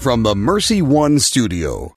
from 0.00 0.22
the 0.22 0.34
Mercy 0.34 0.82
One 0.82 1.18
studio. 1.18 1.94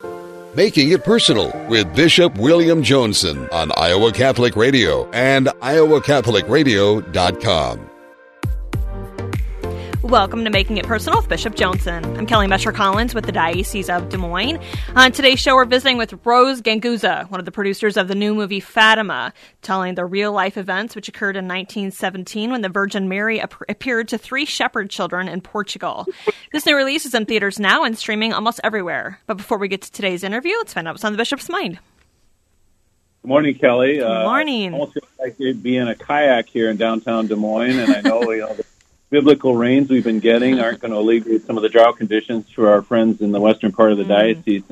Making 0.56 0.92
It 0.92 1.04
Personal 1.04 1.52
with 1.70 1.94
Bishop 1.96 2.38
William 2.38 2.84
Joensen 2.84 3.52
on 3.52 3.72
Iowa 3.78 4.12
Catholic 4.12 4.56
Radio 4.56 5.10
and 5.12 5.48
iowacatholicradio.com. 5.48 7.93
Welcome 10.14 10.44
to 10.44 10.52
Making 10.52 10.78
It 10.78 10.86
Personal 10.86 11.18
with 11.18 11.28
Bishop 11.28 11.56
Joensen. 11.56 12.06
I'm 12.20 12.28
Kelly 12.28 12.46
Mescher 12.46 12.72
Collins 12.72 13.16
with 13.16 13.26
the 13.26 13.32
Diocese 13.32 13.90
of 13.90 14.10
Des 14.10 14.18
Moines. 14.18 14.60
On 14.96 15.12
today's 15.12 15.40
show, 15.40 15.56
we're 15.56 15.66
visiting 15.66 15.98
with 15.98 16.14
Rose 16.24 16.62
Ganguzza, 16.62 17.28
one 17.32 17.40
of 17.40 17.48
the 17.48 17.52
producers 17.52 17.98
of 17.98 18.08
the 18.08 18.14
new 18.14 18.36
movie 18.36 18.60
Fatima, 18.60 19.34
telling 19.64 19.96
the 19.96 20.06
real 20.06 20.32
life 20.32 20.56
events 20.56 20.96
which 20.96 21.08
occurred 21.08 21.36
in 21.36 21.46
1917 21.46 22.52
when 22.52 22.62
the 22.62 22.70
Virgin 22.70 23.10
Mary 23.10 23.42
ap- 23.42 23.56
appeared 23.68 24.08
to 24.10 24.20
three 24.20 24.46
shepherd 24.46 24.92
children 24.92 25.28
in 25.28 25.42
Portugal. 25.42 26.06
This 26.52 26.68
new 26.68 26.76
release 26.76 27.08
is 27.08 27.16
in 27.16 27.26
theaters 27.26 27.60
now 27.60 27.84
and 27.84 27.98
streaming 27.98 28.34
almost 28.34 28.60
everywhere. 28.64 29.20
But 29.26 29.38
before 29.38 29.58
we 29.58 29.68
get 29.68 29.82
to 29.82 29.92
today's 29.92 30.24
interview, 30.24 30.54
let's 30.58 30.76
find 30.76 30.88
out 30.88 30.94
what's 30.94 31.04
on 31.04 31.14
the 31.14 31.18
Bishop's 31.18 31.50
mind. 31.50 31.80
Good 33.24 33.30
morning, 33.30 33.56
Kelly. 33.56 33.98
Good 33.98 34.26
morning. 34.26 34.74
Uh, 34.76 34.78
almost 34.78 34.94
feels 34.94 35.10
like 35.20 35.40
you'd 35.40 35.64
be 35.64 35.76
in 35.76 35.88
a 35.88 35.96
kayak 35.96 36.50
here 36.50 36.70
in 36.70 36.78
downtown 36.78 37.26
Des 37.26 37.36
Moines, 37.36 37.80
and 37.80 37.96
I 37.96 38.02
know 38.02 38.30
you 38.32 38.42
know 38.42 38.56
biblical 39.18 39.56
rains 39.56 39.92
we've 39.92 40.04
been 40.04 40.20
getting 40.20 40.60
aren't 40.60 40.80
going 40.80 40.90
to 40.92 40.98
alleviate 40.98 41.46
some 41.46 41.56
of 41.56 41.62
the 41.62 41.70
drought 41.70 41.96
conditions 41.98 42.50
for 42.50 42.72
our 42.72 42.82
friends 42.82 43.22
in 43.22 43.32
the 43.32 43.40
western 43.40 43.72
part 43.72 43.92
of 43.92 44.00
the 44.00 44.04
Mm. 44.04 44.08
diocese. 44.08 44.64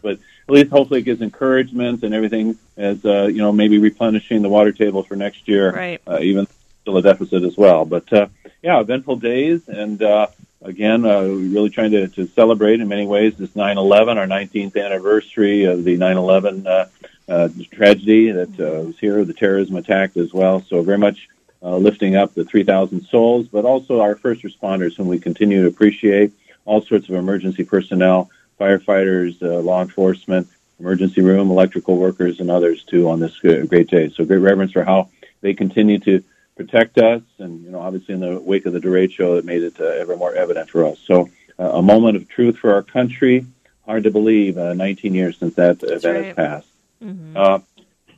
But 0.00 0.12
at 0.48 0.54
least 0.54 0.70
hopefully 0.70 1.00
it 1.00 1.02
gives 1.02 1.20
encouragement 1.20 2.02
and 2.02 2.14
everything 2.14 2.56
as 2.78 3.04
uh, 3.04 3.26
you 3.26 3.36
know 3.44 3.52
maybe 3.52 3.76
replenishing 3.76 4.40
the 4.40 4.48
water 4.48 4.72
table 4.72 5.02
for 5.02 5.16
next 5.16 5.46
year, 5.46 5.70
Right. 5.70 6.00
uh, 6.08 6.18
even 6.22 6.46
still 6.80 6.96
a 6.96 7.02
deficit 7.02 7.42
as 7.42 7.58
well. 7.58 7.84
But 7.84 8.10
uh, 8.10 8.28
yeah, 8.62 8.80
eventful 8.80 9.16
days, 9.16 9.68
and 9.68 10.02
uh, 10.02 10.28
again, 10.62 11.04
uh, 11.04 11.20
really 11.24 11.68
trying 11.68 11.90
to, 11.90 12.08
to 12.08 12.26
celebrate 12.28 12.80
in 12.80 12.88
many 12.88 13.06
ways 13.06 13.34
this 13.36 13.50
9/11, 13.50 14.16
our 14.16 14.26
19th 14.26 14.82
anniversary 14.82 15.64
of 15.64 15.84
the 15.84 15.98
9/11 15.98 16.66
uh, 16.66 16.86
uh, 17.28 17.48
tragedy 17.70 18.30
that 18.30 18.48
uh, 18.58 18.80
was 18.86 18.98
here, 18.98 19.22
the 19.26 19.34
terrorism 19.34 19.76
attack 19.76 20.16
as 20.16 20.32
well. 20.32 20.64
So 20.70 20.80
very 20.80 20.96
much 20.98 21.28
uh, 21.62 21.76
lifting 21.76 22.16
up 22.16 22.34
the 22.34 22.44
3,000 22.44 23.02
souls, 23.06 23.48
but 23.48 23.64
also 23.64 24.00
our 24.00 24.16
first 24.16 24.42
responders, 24.42 24.96
whom 24.96 25.08
we 25.08 25.18
continue 25.18 25.62
to 25.62 25.68
appreciate. 25.68 26.32
All 26.64 26.82
sorts 26.82 27.08
of 27.08 27.14
emergency 27.14 27.64
personnel, 27.64 28.30
firefighters, 28.58 29.42
uh, 29.42 29.60
law 29.60 29.82
enforcement, 29.82 30.48
emergency 30.78 31.20
room, 31.20 31.50
electrical 31.50 31.96
workers, 31.96 32.40
and 32.40 32.50
others 32.50 32.84
too 32.84 33.08
on 33.08 33.20
this 33.20 33.38
great 33.38 33.88
day. 33.88 34.08
So 34.10 34.24
great 34.24 34.38
reverence 34.38 34.72
for 34.72 34.84
how 34.84 35.08
they 35.40 35.54
continue 35.54 35.98
to 36.00 36.22
protect 36.56 36.98
us, 36.98 37.22
and 37.38 37.64
you 37.64 37.70
know, 37.70 37.80
obviously 37.80 38.14
in 38.14 38.20
the 38.20 38.38
wake 38.38 38.66
of 38.66 38.72
the 38.72 38.80
derecho, 38.80 39.38
it 39.38 39.44
made 39.44 39.62
it 39.62 39.80
uh, 39.80 39.84
ever 39.84 40.16
more 40.16 40.34
evident 40.34 40.68
for 40.68 40.84
us. 40.84 40.98
So 41.06 41.30
uh, 41.58 41.70
a 41.72 41.82
moment 41.82 42.16
of 42.16 42.28
truth 42.28 42.58
for 42.58 42.74
our 42.74 42.82
country. 42.82 43.46
Hard 43.86 44.04
to 44.04 44.10
believe, 44.10 44.56
uh, 44.56 44.74
19 44.74 45.14
years 45.14 45.38
since 45.38 45.54
that 45.54 45.82
event 45.82 46.04
right. 46.04 46.24
has 46.26 46.34
passed. 46.34 46.68
Mm-hmm. 47.02 47.36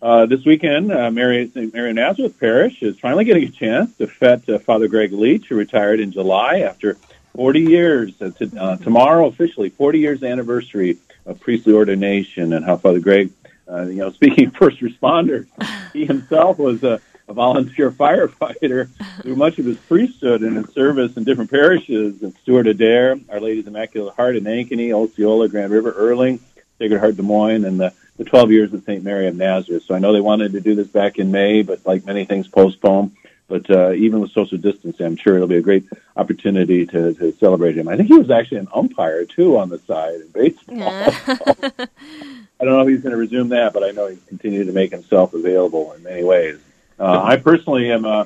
Uh, 0.03 0.27
this 0.27 0.45
weekend, 0.45 0.91
uh, 0.91 1.12
Mary. 1.12 1.48
Mary 1.55 1.92
Nazareth 1.92 2.39
Parish 2.41 2.83
is 2.83 2.98
finally 2.98 3.25
getting 3.25 3.45
a 3.45 3.50
chance 3.53 3.97
to 3.98 4.08
fet 4.08 4.48
uh, 4.48 4.58
Father 4.58 4.89
Greg 4.89 5.12
Leach, 5.12 5.47
who 5.47 5.55
retired 5.55 6.00
in 6.00 6.11
July 6.11 6.58
after 6.58 6.97
40 7.36 7.61
years. 7.61 8.20
Uh, 8.20 8.33
uh, 8.58 8.77
tomorrow, 8.78 9.28
officially, 9.28 9.69
40 9.69 10.00
years 10.00 10.25
anniversary 10.25 10.98
of 11.25 11.39
priestly 11.39 11.73
ordination, 11.73 12.53
and 12.53 12.64
how 12.64 12.78
Father 12.78 12.98
Greg, 12.98 13.30
uh, 13.70 13.83
you 13.83 13.98
know, 13.98 14.11
speaking 14.20 14.48
of 14.48 14.56
first 14.56 14.80
responders, 14.80 15.47
he 15.92 16.05
himself 16.05 16.58
was 16.58 16.83
a, 16.83 17.00
a 17.28 17.33
volunteer 17.33 17.92
firefighter 17.92 18.89
through 19.23 19.36
much 19.36 19.61
of 19.61 19.67
his 19.67 19.77
priesthood 19.77 20.41
and 20.41 20.56
his 20.56 20.75
service 20.75 21.17
in 21.17 21.23
different 21.23 21.48
parishes 21.48 22.25
in 22.25 22.34
Stuart 22.39 22.67
Adair, 22.67 23.20
Our 23.28 23.39
Lady's 23.39 23.69
Immaculate 23.69 24.17
Heart 24.17 24.34
in 24.34 24.45
Ankeny, 24.45 24.92
Osceola, 24.92 25.48
Grand 25.48 25.70
River, 25.70 25.92
Earling, 25.92 26.41
Sacred 26.80 26.98
Heart 26.98 27.19
Des 27.19 27.23
Moines, 27.23 27.64
and 27.64 27.78
the 27.78 27.95
the 28.23 28.31
12 28.31 28.53
years 28.53 28.73
of 28.73 28.84
St. 28.84 29.03
Mary 29.03 29.27
of 29.27 29.37
Nazareth. 29.37 29.84
So 29.84 29.95
I 29.95 29.98
know 29.98 30.12
they 30.12 30.20
wanted 30.20 30.53
to 30.53 30.61
do 30.61 30.75
this 30.75 30.87
back 30.87 31.19
in 31.19 31.33
May, 31.33 31.62
but 31.62 31.84
like 31.84 32.06
many 32.06 32.25
things, 32.25 32.47
postponed. 32.47 33.17
But 33.48 33.69
uh, 33.69 33.92
even 33.92 34.20
with 34.20 34.30
social 34.30 34.58
distancing, 34.58 35.05
I'm 35.05 35.17
sure 35.17 35.35
it'll 35.35 35.48
be 35.48 35.57
a 35.57 35.63
great 35.63 35.85
opportunity 36.17 36.86
to, 36.86 37.13
to 37.14 37.33
celebrate 37.33 37.77
him. 37.77 37.89
I 37.89 37.96
think 37.96 38.08
he 38.08 38.17
was 38.17 38.30
actually 38.30 38.58
an 38.58 38.69
umpire 38.73 39.24
too 39.24 39.58
on 39.58 39.69
the 39.69 39.79
side 39.80 40.14
in 40.14 40.29
baseball. 40.29 40.79
I 40.80 42.64
don't 42.64 42.77
know 42.77 42.80
if 42.80 42.89
he's 42.89 43.02
going 43.02 43.11
to 43.11 43.19
resume 43.19 43.48
that, 43.48 43.74
but 43.74 43.83
I 43.83 43.91
know 43.91 44.07
he's 44.07 44.23
continued 44.29 44.69
to 44.69 44.73
make 44.73 44.92
himself 44.92 45.35
available 45.35 45.92
in 45.92 46.02
many 46.02 46.23
ways. 46.23 46.61
Uh, 46.98 47.23
I 47.23 47.36
personally 47.36 47.91
am 47.91 48.05
uh, 48.05 48.25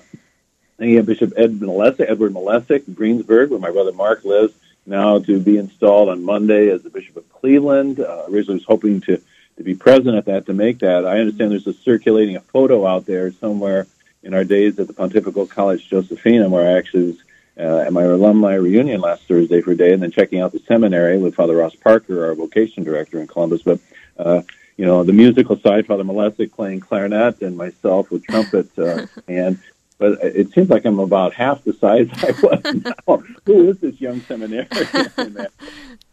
thinking 0.76 1.02
Bishop 1.06 1.32
Ed 1.36 1.58
Malesic, 1.58 2.08
Edward 2.08 2.34
Malesic 2.34 2.86
in 2.86 2.94
Greensburg, 2.94 3.50
where 3.50 3.58
my 3.58 3.70
brother 3.70 3.92
Mark 3.92 4.24
lives, 4.24 4.54
now 4.84 5.18
to 5.18 5.40
be 5.40 5.56
installed 5.56 6.10
on 6.10 6.22
Monday 6.22 6.68
as 6.68 6.82
the 6.82 6.90
Bishop 6.90 7.16
of 7.16 7.28
Cleveland. 7.32 7.98
Uh, 7.98 8.24
originally 8.28 8.58
was 8.58 8.64
hoping 8.64 9.00
to 9.00 9.20
to 9.56 9.64
be 9.64 9.74
present 9.74 10.16
at 10.16 10.26
that 10.26 10.46
to 10.46 10.52
make 10.52 10.80
that. 10.80 11.06
I 11.06 11.18
understand 11.18 11.50
there's 11.50 11.66
a 11.66 11.72
circulating 11.72 12.36
a 12.36 12.40
photo 12.40 12.86
out 12.86 13.06
there 13.06 13.32
somewhere 13.32 13.86
in 14.22 14.34
our 14.34 14.44
days 14.44 14.78
at 14.78 14.86
the 14.86 14.92
Pontifical 14.92 15.46
College 15.46 15.88
Josephinum 15.88 16.50
where 16.50 16.68
I 16.68 16.78
actually 16.78 17.06
was 17.06 17.16
uh, 17.58 17.84
at 17.86 17.92
my 17.92 18.02
alumni 18.02 18.54
reunion 18.54 19.00
last 19.00 19.22
Thursday 19.22 19.62
for 19.62 19.72
a 19.72 19.76
day 19.76 19.92
and 19.92 20.02
then 20.02 20.10
checking 20.10 20.40
out 20.40 20.52
the 20.52 20.58
seminary 20.60 21.16
with 21.16 21.34
Father 21.34 21.56
Ross 21.56 21.74
Parker, 21.74 22.26
our 22.26 22.34
vocation 22.34 22.84
director 22.84 23.18
in 23.18 23.26
Columbus. 23.26 23.62
But, 23.62 23.80
uh, 24.18 24.42
you 24.76 24.84
know, 24.84 25.04
the 25.04 25.14
musical 25.14 25.58
side, 25.58 25.86
Father 25.86 26.04
Malesic 26.04 26.52
playing 26.52 26.80
clarinet 26.80 27.40
and 27.40 27.56
myself 27.56 28.10
with 28.10 28.26
trumpet 28.26 28.68
uh, 28.78 29.06
and 29.28 29.58
but 29.98 30.18
it 30.22 30.52
seems 30.52 30.68
like 30.68 30.84
I'm 30.84 30.98
about 30.98 31.32
half 31.32 31.64
the 31.64 31.72
size 31.72 32.08
I 32.12 32.32
was 32.42 32.74
now. 33.06 33.16
Who 33.46 33.70
is 33.70 33.78
this 33.78 33.98
young 33.98 34.20
seminarian? 34.20 34.68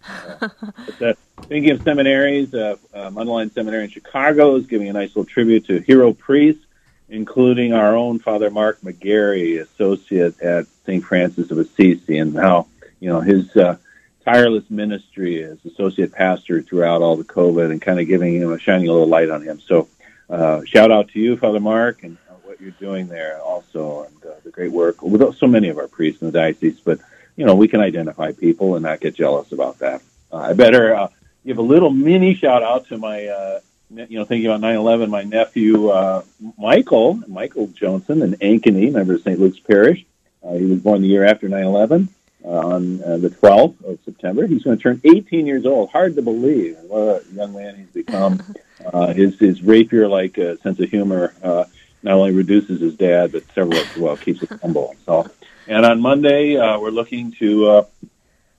uh, 0.10 1.14
thinking 1.44 1.72
of 1.72 1.82
seminaries, 1.84 2.54
uh, 2.54 2.76
uh, 2.94 3.10
Mundelein 3.10 3.54
Seminary 3.54 3.86
in 3.86 3.90
Chicago 3.90 4.56
is 4.56 4.66
giving 4.66 4.90
a 4.90 4.94
nice 4.94 5.10
little 5.10 5.26
tribute 5.26 5.66
to 5.66 5.80
hero 5.80 6.14
priests, 6.14 6.66
including 7.10 7.74
our 7.74 7.96
own 7.96 8.20
Father 8.20 8.50
Mark 8.50 8.82
McGarry, 8.82 9.62
associate 9.62 10.40
at 10.42 10.66
St. 10.86 11.04
Francis 11.04 11.52
of 11.52 11.58
Assisi, 11.58 12.18
and 12.18 12.36
how 12.36 12.68
you 13.00 13.10
know 13.10 13.22
his 13.22 13.56
uh, 13.56 13.78
tireless 14.26 14.70
ministry 14.70 15.44
as 15.44 15.64
associate 15.66 16.12
pastor 16.12 16.62
throughout 16.62 17.02
all 17.02 17.16
the 17.16 17.24
COVID, 17.24 17.72
and 17.72 17.82
kind 17.82 18.00
of 18.00 18.08
giving 18.08 18.36
him 18.36 18.52
a 18.52 18.60
shining 18.60 18.88
little 18.88 19.08
light 19.08 19.30
on 19.30 19.42
him. 19.42 19.60
So, 19.60 19.88
uh, 20.30 20.64
shout 20.66 20.92
out 20.92 21.10
to 21.10 21.20
you, 21.20 21.38
Father 21.38 21.60
Mark, 21.60 22.04
and 22.04 22.18
what 22.44 22.62
you're 22.62 22.72
doing 22.72 23.08
there 23.08 23.42
also, 23.42 24.04
and 24.04 24.26
uh, 24.26 24.36
the 24.44 24.52
great 24.52 24.72
work 24.72 25.02
with 25.02 25.36
so 25.38 25.48
many 25.48 25.70
of 25.70 25.78
our 25.78 25.88
priests 25.88 26.22
in 26.22 26.28
the 26.28 26.38
diocese. 26.38 26.80
But 26.80 27.00
you 27.36 27.46
know, 27.46 27.56
we 27.56 27.68
can 27.68 27.82
identify 27.82 28.32
people 28.32 28.76
and 28.76 28.84
not 28.84 29.00
get 29.00 29.16
jealous 29.16 29.52
about 29.52 29.80
that. 29.80 30.02
Uh, 30.32 30.38
I 30.38 30.54
better 30.54 30.96
uh, 30.96 31.08
give 31.46 31.58
a 31.58 31.62
little 31.62 31.90
mini 31.90 32.36
shout 32.36 32.64
out 32.64 32.88
to 32.88 32.98
my, 32.98 33.28
uh, 33.28 33.60
ne- 33.90 34.08
you 34.10 34.20
know, 34.20 34.26
thinking 34.26 34.50
about 34.50 34.62
9/11, 34.62 35.10
my 35.10 35.24
nephew 35.24 35.90
uh, 35.90 36.24
Michael, 36.58 37.16
Michael 37.28 37.68
Johnson 37.68 38.22
in 38.22 38.34
Ankeny, 38.36 38.92
member 38.92 39.16
of 39.16 39.22
St. 39.22 39.40
Luke's 39.40 39.60
Parish. 39.60 40.06
Uh, 40.44 40.54
he 40.54 40.66
was 40.66 40.80
born 40.80 41.02
the 41.02 41.08
year 41.08 41.26
after 41.26 41.48
9/11 41.48 42.08
uh, 42.46 42.48
on 42.48 43.04
uh, 43.04 43.18
the 43.18 43.30
12th 43.30 43.84
of 43.84 44.00
September. 44.06 44.46
He's 44.46 44.64
going 44.64 44.78
to 44.78 44.84
turn 44.84 45.02
18 45.04 45.46
years 45.46 45.66
old. 45.66 45.90
Hard 45.90 46.16
to 46.16 46.22
believe 46.22 46.78
what 46.88 47.24
a 47.24 47.34
young 47.34 47.54
man 47.54 47.76
he's 47.76 48.06
become. 48.06 48.42
Uh, 48.86 49.14
his 49.14 49.40
his 49.40 49.62
rapier-like 49.62 50.38
uh, 50.38 50.58
sense 50.58 50.78
of 50.78 50.90
humor 50.90 51.34
uh, 51.42 51.64
not 52.02 52.16
only 52.16 52.32
reduces 52.32 52.82
his 52.82 52.96
dad, 52.96 53.32
but 53.32 53.44
several 53.56 53.78
as 53.78 53.98
well 53.98 54.18
keeps 54.18 54.44
us 54.44 54.60
humble. 54.62 54.94
So, 55.06 55.30
and 55.68 55.86
on 55.86 56.02
Monday 56.02 56.58
uh, 56.58 56.80
we're 56.80 56.90
looking 56.92 57.32
to 57.34 57.68
uh, 57.68 57.86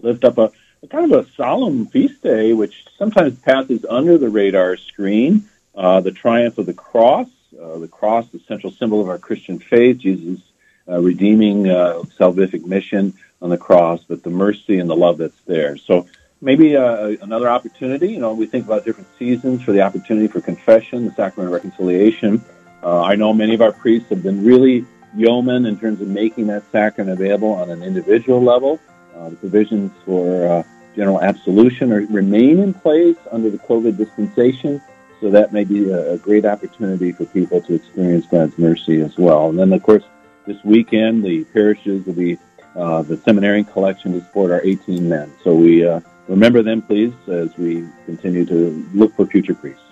lift 0.00 0.24
up 0.24 0.38
a, 0.38 0.50
a 0.82 0.86
kind 0.88 1.12
of 1.12 1.26
a 1.26 1.30
solemn 1.32 1.86
feast 1.86 2.22
day, 2.22 2.52
which 2.52 2.84
sometimes 2.98 3.38
passes 3.38 3.84
under 3.84 4.18
the 4.18 4.28
radar 4.28 4.76
screen. 4.76 5.48
Uh, 5.74 6.00
the 6.00 6.12
triumph 6.12 6.56
of 6.58 6.66
the 6.66 6.74
cross, 6.74 7.28
uh, 7.60 7.78
the 7.78 7.88
cross, 7.88 8.26
the 8.28 8.38
central 8.46 8.72
symbol 8.72 9.00
of 9.00 9.08
our 9.08 9.18
Christian 9.18 9.58
faith, 9.58 9.98
Jesus' 9.98 10.40
uh, 10.88 11.00
redeeming 11.00 11.68
uh, 11.68 12.02
salvific 12.18 12.64
mission 12.64 13.12
on 13.42 13.50
the 13.50 13.58
cross, 13.58 14.04
but 14.04 14.22
the 14.22 14.30
mercy 14.30 14.78
and 14.78 14.88
the 14.88 14.94
love 14.94 15.18
that's 15.18 15.40
there. 15.46 15.76
So 15.76 16.06
maybe 16.40 16.74
another 16.74 17.48
opportunity. 17.48 18.12
You 18.12 18.20
know, 18.20 18.34
we 18.34 18.46
think 18.46 18.66
about 18.66 18.84
different 18.84 19.08
seasons 19.18 19.62
for 19.62 19.72
the 19.72 19.80
opportunity 19.80 20.28
for 20.28 20.40
confession, 20.40 21.06
the 21.06 21.14
sacrament 21.14 21.48
of 21.48 21.52
reconciliation. 21.52 22.44
I 22.82 23.16
know 23.16 23.32
many 23.32 23.54
of 23.54 23.62
our 23.62 23.72
priests 23.72 24.08
have 24.10 24.22
been 24.22 24.44
really 24.44 24.86
yeomen 25.16 25.66
in 25.66 25.78
terms 25.78 26.00
of 26.00 26.08
making 26.08 26.46
that 26.48 26.62
sacrament 26.72 27.18
available 27.20 27.52
on 27.52 27.70
an 27.70 27.82
individual 27.82 28.42
level. 28.42 28.80
Uh, 29.16 29.30
the 29.30 29.36
provisions 29.36 29.92
for 30.04 30.46
uh, 30.46 30.62
general 30.96 31.20
absolution 31.20 31.92
are, 31.92 32.00
remain 32.06 32.58
in 32.58 32.74
place 32.74 33.16
under 33.30 33.50
the 33.50 33.58
COVID 33.58 33.96
dispensation, 33.96 34.80
so 35.20 35.30
that 35.30 35.52
may 35.52 35.64
be 35.64 35.88
a, 35.90 36.12
a 36.12 36.18
great 36.18 36.44
opportunity 36.44 37.12
for 37.12 37.24
people 37.26 37.60
to 37.62 37.74
experience 37.74 38.26
God's 38.26 38.58
mercy 38.58 39.00
as 39.00 39.16
well. 39.16 39.48
And 39.48 39.58
then, 39.58 39.72
of 39.72 39.82
course, 39.82 40.04
this 40.46 40.62
weekend 40.64 41.24
the 41.24 41.44
parishes 41.44 42.04
will 42.06 42.14
be 42.14 42.38
uh, 42.76 43.02
the 43.02 43.16
seminary 43.18 43.64
collection 43.64 44.12
to 44.12 44.20
support 44.20 44.50
our 44.50 44.60
18 44.64 45.08
men. 45.08 45.32
So 45.42 45.54
we 45.54 45.86
uh, 45.86 46.00
remember 46.28 46.62
them, 46.62 46.82
please, 46.82 47.14
as 47.28 47.56
we 47.56 47.86
continue 48.04 48.44
to 48.46 48.88
look 48.92 49.14
for 49.14 49.26
future 49.26 49.54
priests. 49.54 49.83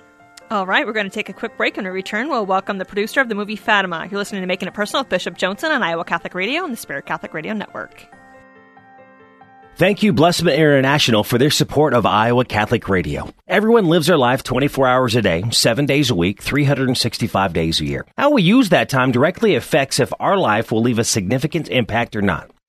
All 0.52 0.66
right, 0.66 0.86
we're 0.86 0.92
going 0.92 1.08
to 1.08 1.10
take 1.10 1.30
a 1.30 1.32
quick 1.32 1.56
break 1.56 1.78
and 1.78 1.86
when 1.86 1.94
we 1.94 1.96
return, 1.96 2.28
we'll 2.28 2.44
welcome 2.44 2.76
the 2.76 2.84
producer 2.84 3.22
of 3.22 3.30
the 3.30 3.34
movie 3.34 3.56
Fatima. 3.56 4.06
You're 4.10 4.18
listening 4.18 4.42
to 4.42 4.46
Making 4.46 4.68
It 4.68 4.74
Personal 4.74 5.00
with 5.00 5.08
Bishop 5.08 5.38
Joensen 5.38 5.70
on 5.70 5.82
Iowa 5.82 6.04
Catholic 6.04 6.34
Radio 6.34 6.62
and 6.62 6.74
the 6.74 6.76
Spirit 6.76 7.06
Catholic 7.06 7.32
Radio 7.32 7.54
Network. 7.54 8.06
Thank 9.76 10.02
you, 10.02 10.12
Blessman 10.12 10.54
International, 10.54 11.24
for 11.24 11.38
their 11.38 11.48
support 11.48 11.94
of 11.94 12.04
Iowa 12.04 12.44
Catholic 12.44 12.90
Radio. 12.90 13.32
Everyone 13.48 13.86
lives 13.86 14.08
their 14.08 14.18
life 14.18 14.42
24 14.42 14.86
hours 14.86 15.16
a 15.16 15.22
day, 15.22 15.42
7 15.50 15.86
days 15.86 16.10
a 16.10 16.14
week, 16.14 16.42
365 16.42 17.54
days 17.54 17.80
a 17.80 17.86
year. 17.86 18.04
How 18.18 18.28
we 18.28 18.42
use 18.42 18.68
that 18.68 18.90
time 18.90 19.10
directly 19.10 19.54
affects 19.54 20.00
if 20.00 20.12
our 20.20 20.36
life 20.36 20.70
will 20.70 20.82
leave 20.82 20.98
a 20.98 21.04
significant 21.04 21.70
impact 21.70 22.14
or 22.14 22.20
not. 22.20 22.51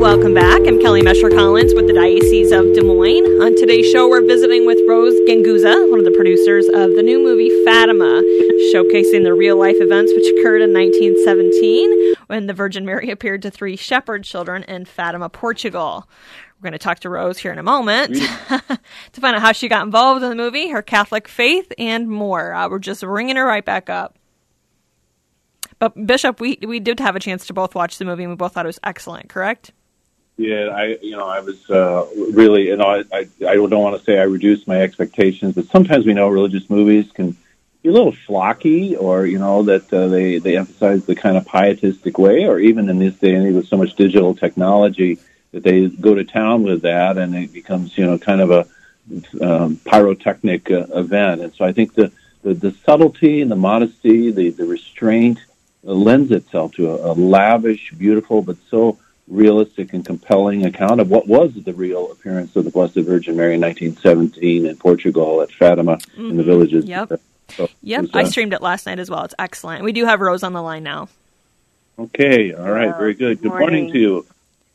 Welcome 0.00 0.34
back. 0.34 0.60
I'm 0.66 0.80
Kelly 0.80 1.02
Mescher 1.02 1.30
Collins 1.34 1.72
with 1.72 1.86
the 1.86 1.92
Diocese 1.92 2.50
of 2.50 2.74
Des 2.74 2.82
Moines. 2.82 3.40
On 3.40 3.54
today's 3.56 3.90
show, 3.90 4.08
we're 4.08 4.26
visiting 4.26 4.66
with 4.66 4.78
Rose 4.88 5.14
Ganguzza, 5.28 5.88
one 5.88 6.00
of 6.00 6.04
the 6.04 6.10
producers 6.10 6.66
of 6.66 6.96
the 6.96 7.02
new 7.02 7.22
movie 7.22 7.48
Fatima, 7.64 8.20
showcasing 8.74 9.22
the 9.22 9.32
real 9.32 9.56
life 9.56 9.76
events 9.78 10.12
which 10.12 10.26
occurred 10.36 10.62
in 10.62 10.72
1917 10.72 12.14
when 12.26 12.46
the 12.48 12.52
Virgin 12.52 12.84
Mary 12.84 13.10
appeared 13.10 13.40
to 13.42 13.50
three 13.50 13.76
shepherd 13.76 14.24
children 14.24 14.64
in 14.64 14.84
Fatima, 14.84 15.28
Portugal. 15.28 16.08
We're 16.58 16.70
going 16.70 16.72
to 16.72 16.78
talk 16.78 16.98
to 17.00 17.08
Rose 17.08 17.38
here 17.38 17.52
in 17.52 17.58
a 17.58 17.62
moment 17.62 18.14
to 18.48 19.20
find 19.20 19.36
out 19.36 19.42
how 19.42 19.52
she 19.52 19.68
got 19.68 19.84
involved 19.84 20.24
in 20.24 20.28
the 20.28 20.36
movie, 20.36 20.70
her 20.70 20.82
Catholic 20.82 21.28
faith, 21.28 21.72
and 21.78 22.08
more. 22.08 22.52
Uh, 22.52 22.68
we're 22.68 22.80
just 22.80 23.04
ringing 23.04 23.36
her 23.36 23.46
right 23.46 23.64
back 23.64 23.88
up. 23.88 24.18
But 25.78 26.06
Bishop, 26.06 26.40
we 26.40 26.58
we 26.66 26.80
did 26.80 27.00
have 27.00 27.16
a 27.16 27.20
chance 27.20 27.46
to 27.46 27.52
both 27.52 27.74
watch 27.74 27.98
the 27.98 28.04
movie, 28.04 28.24
and 28.24 28.32
we 28.32 28.36
both 28.36 28.54
thought 28.54 28.66
it 28.66 28.68
was 28.68 28.80
excellent. 28.82 29.28
Correct? 29.28 29.72
Yeah, 30.36 30.70
I 30.70 30.98
you 31.00 31.12
know 31.16 31.28
I 31.28 31.40
was 31.40 31.70
uh, 31.70 32.06
really 32.32 32.74
know 32.74 32.86
I, 32.86 33.04
I 33.12 33.28
I 33.46 33.54
don't 33.54 33.82
want 33.82 33.96
to 33.96 34.04
say 34.04 34.18
I 34.18 34.24
reduced 34.24 34.66
my 34.66 34.80
expectations, 34.80 35.54
but 35.54 35.66
sometimes 35.66 36.06
we 36.06 36.12
know 36.12 36.28
religious 36.28 36.68
movies 36.68 37.10
can 37.12 37.36
be 37.82 37.90
a 37.90 37.92
little 37.92 38.12
flocky, 38.12 39.00
or 39.00 39.26
you 39.26 39.38
know 39.38 39.62
that 39.62 39.92
uh, 39.94 40.08
they 40.08 40.38
they 40.38 40.56
emphasize 40.56 41.06
the 41.06 41.14
kind 41.14 41.36
of 41.36 41.46
pietistic 41.46 42.18
way, 42.18 42.46
or 42.46 42.58
even 42.58 42.88
in 42.88 42.98
this 42.98 43.14
day 43.14 43.34
and 43.34 43.46
age 43.46 43.54
with 43.54 43.68
so 43.68 43.76
much 43.76 43.94
digital 43.94 44.34
technology 44.34 45.18
that 45.52 45.62
they 45.62 45.86
go 45.86 46.16
to 46.16 46.24
town 46.24 46.64
with 46.64 46.82
that, 46.82 47.16
and 47.16 47.32
it 47.36 47.52
becomes 47.52 47.96
you 47.96 48.04
know 48.04 48.18
kind 48.18 48.40
of 48.40 48.50
a 48.50 48.66
um, 49.40 49.76
pyrotechnic 49.84 50.68
uh, 50.68 50.86
event. 50.94 51.42
And 51.42 51.54
so 51.54 51.64
I 51.64 51.72
think 51.72 51.94
the, 51.94 52.10
the 52.42 52.54
the 52.54 52.72
subtlety 52.84 53.40
and 53.40 53.52
the 53.52 53.56
modesty, 53.56 54.32
the 54.32 54.50
the 54.50 54.66
restraint 54.66 55.38
lends 55.84 56.32
itself 56.32 56.72
to 56.72 56.90
a, 56.90 57.12
a 57.12 57.14
lavish, 57.14 57.92
beautiful, 57.92 58.42
but 58.42 58.56
so 58.68 58.98
realistic 59.28 59.92
and 59.94 60.04
compelling 60.04 60.66
account 60.66 61.00
of 61.00 61.10
what 61.10 61.26
was 61.26 61.54
the 61.54 61.72
real 61.72 62.12
appearance 62.12 62.54
of 62.56 62.64
the 62.64 62.70
Blessed 62.70 62.96
Virgin 62.96 63.36
Mary 63.36 63.54
in 63.54 63.60
1917 63.60 64.66
in 64.66 64.76
Portugal 64.76 65.40
at 65.40 65.50
Fatima 65.50 65.96
mm-hmm. 65.96 66.20
in 66.20 66.36
the 66.36 66.42
mm-hmm. 66.42 66.50
villages. 66.50 66.84
Yep. 66.84 67.20
So 67.50 67.68
yep. 67.82 68.02
Was, 68.02 68.14
uh, 68.14 68.18
I 68.18 68.24
streamed 68.24 68.52
it 68.52 68.62
last 68.62 68.86
night 68.86 68.98
as 68.98 69.10
well. 69.10 69.24
It's 69.24 69.34
excellent. 69.38 69.84
We 69.84 69.92
do 69.92 70.04
have 70.04 70.20
Rose 70.20 70.42
on 70.42 70.52
the 70.52 70.62
line 70.62 70.82
now. 70.82 71.08
Okay. 71.98 72.52
All 72.52 72.70
right. 72.70 72.96
Very 72.96 73.14
good. 73.14 73.40
Good 73.40 73.48
morning, 73.48 73.84
morning 73.84 73.92
to 73.92 73.98
you, 73.98 74.26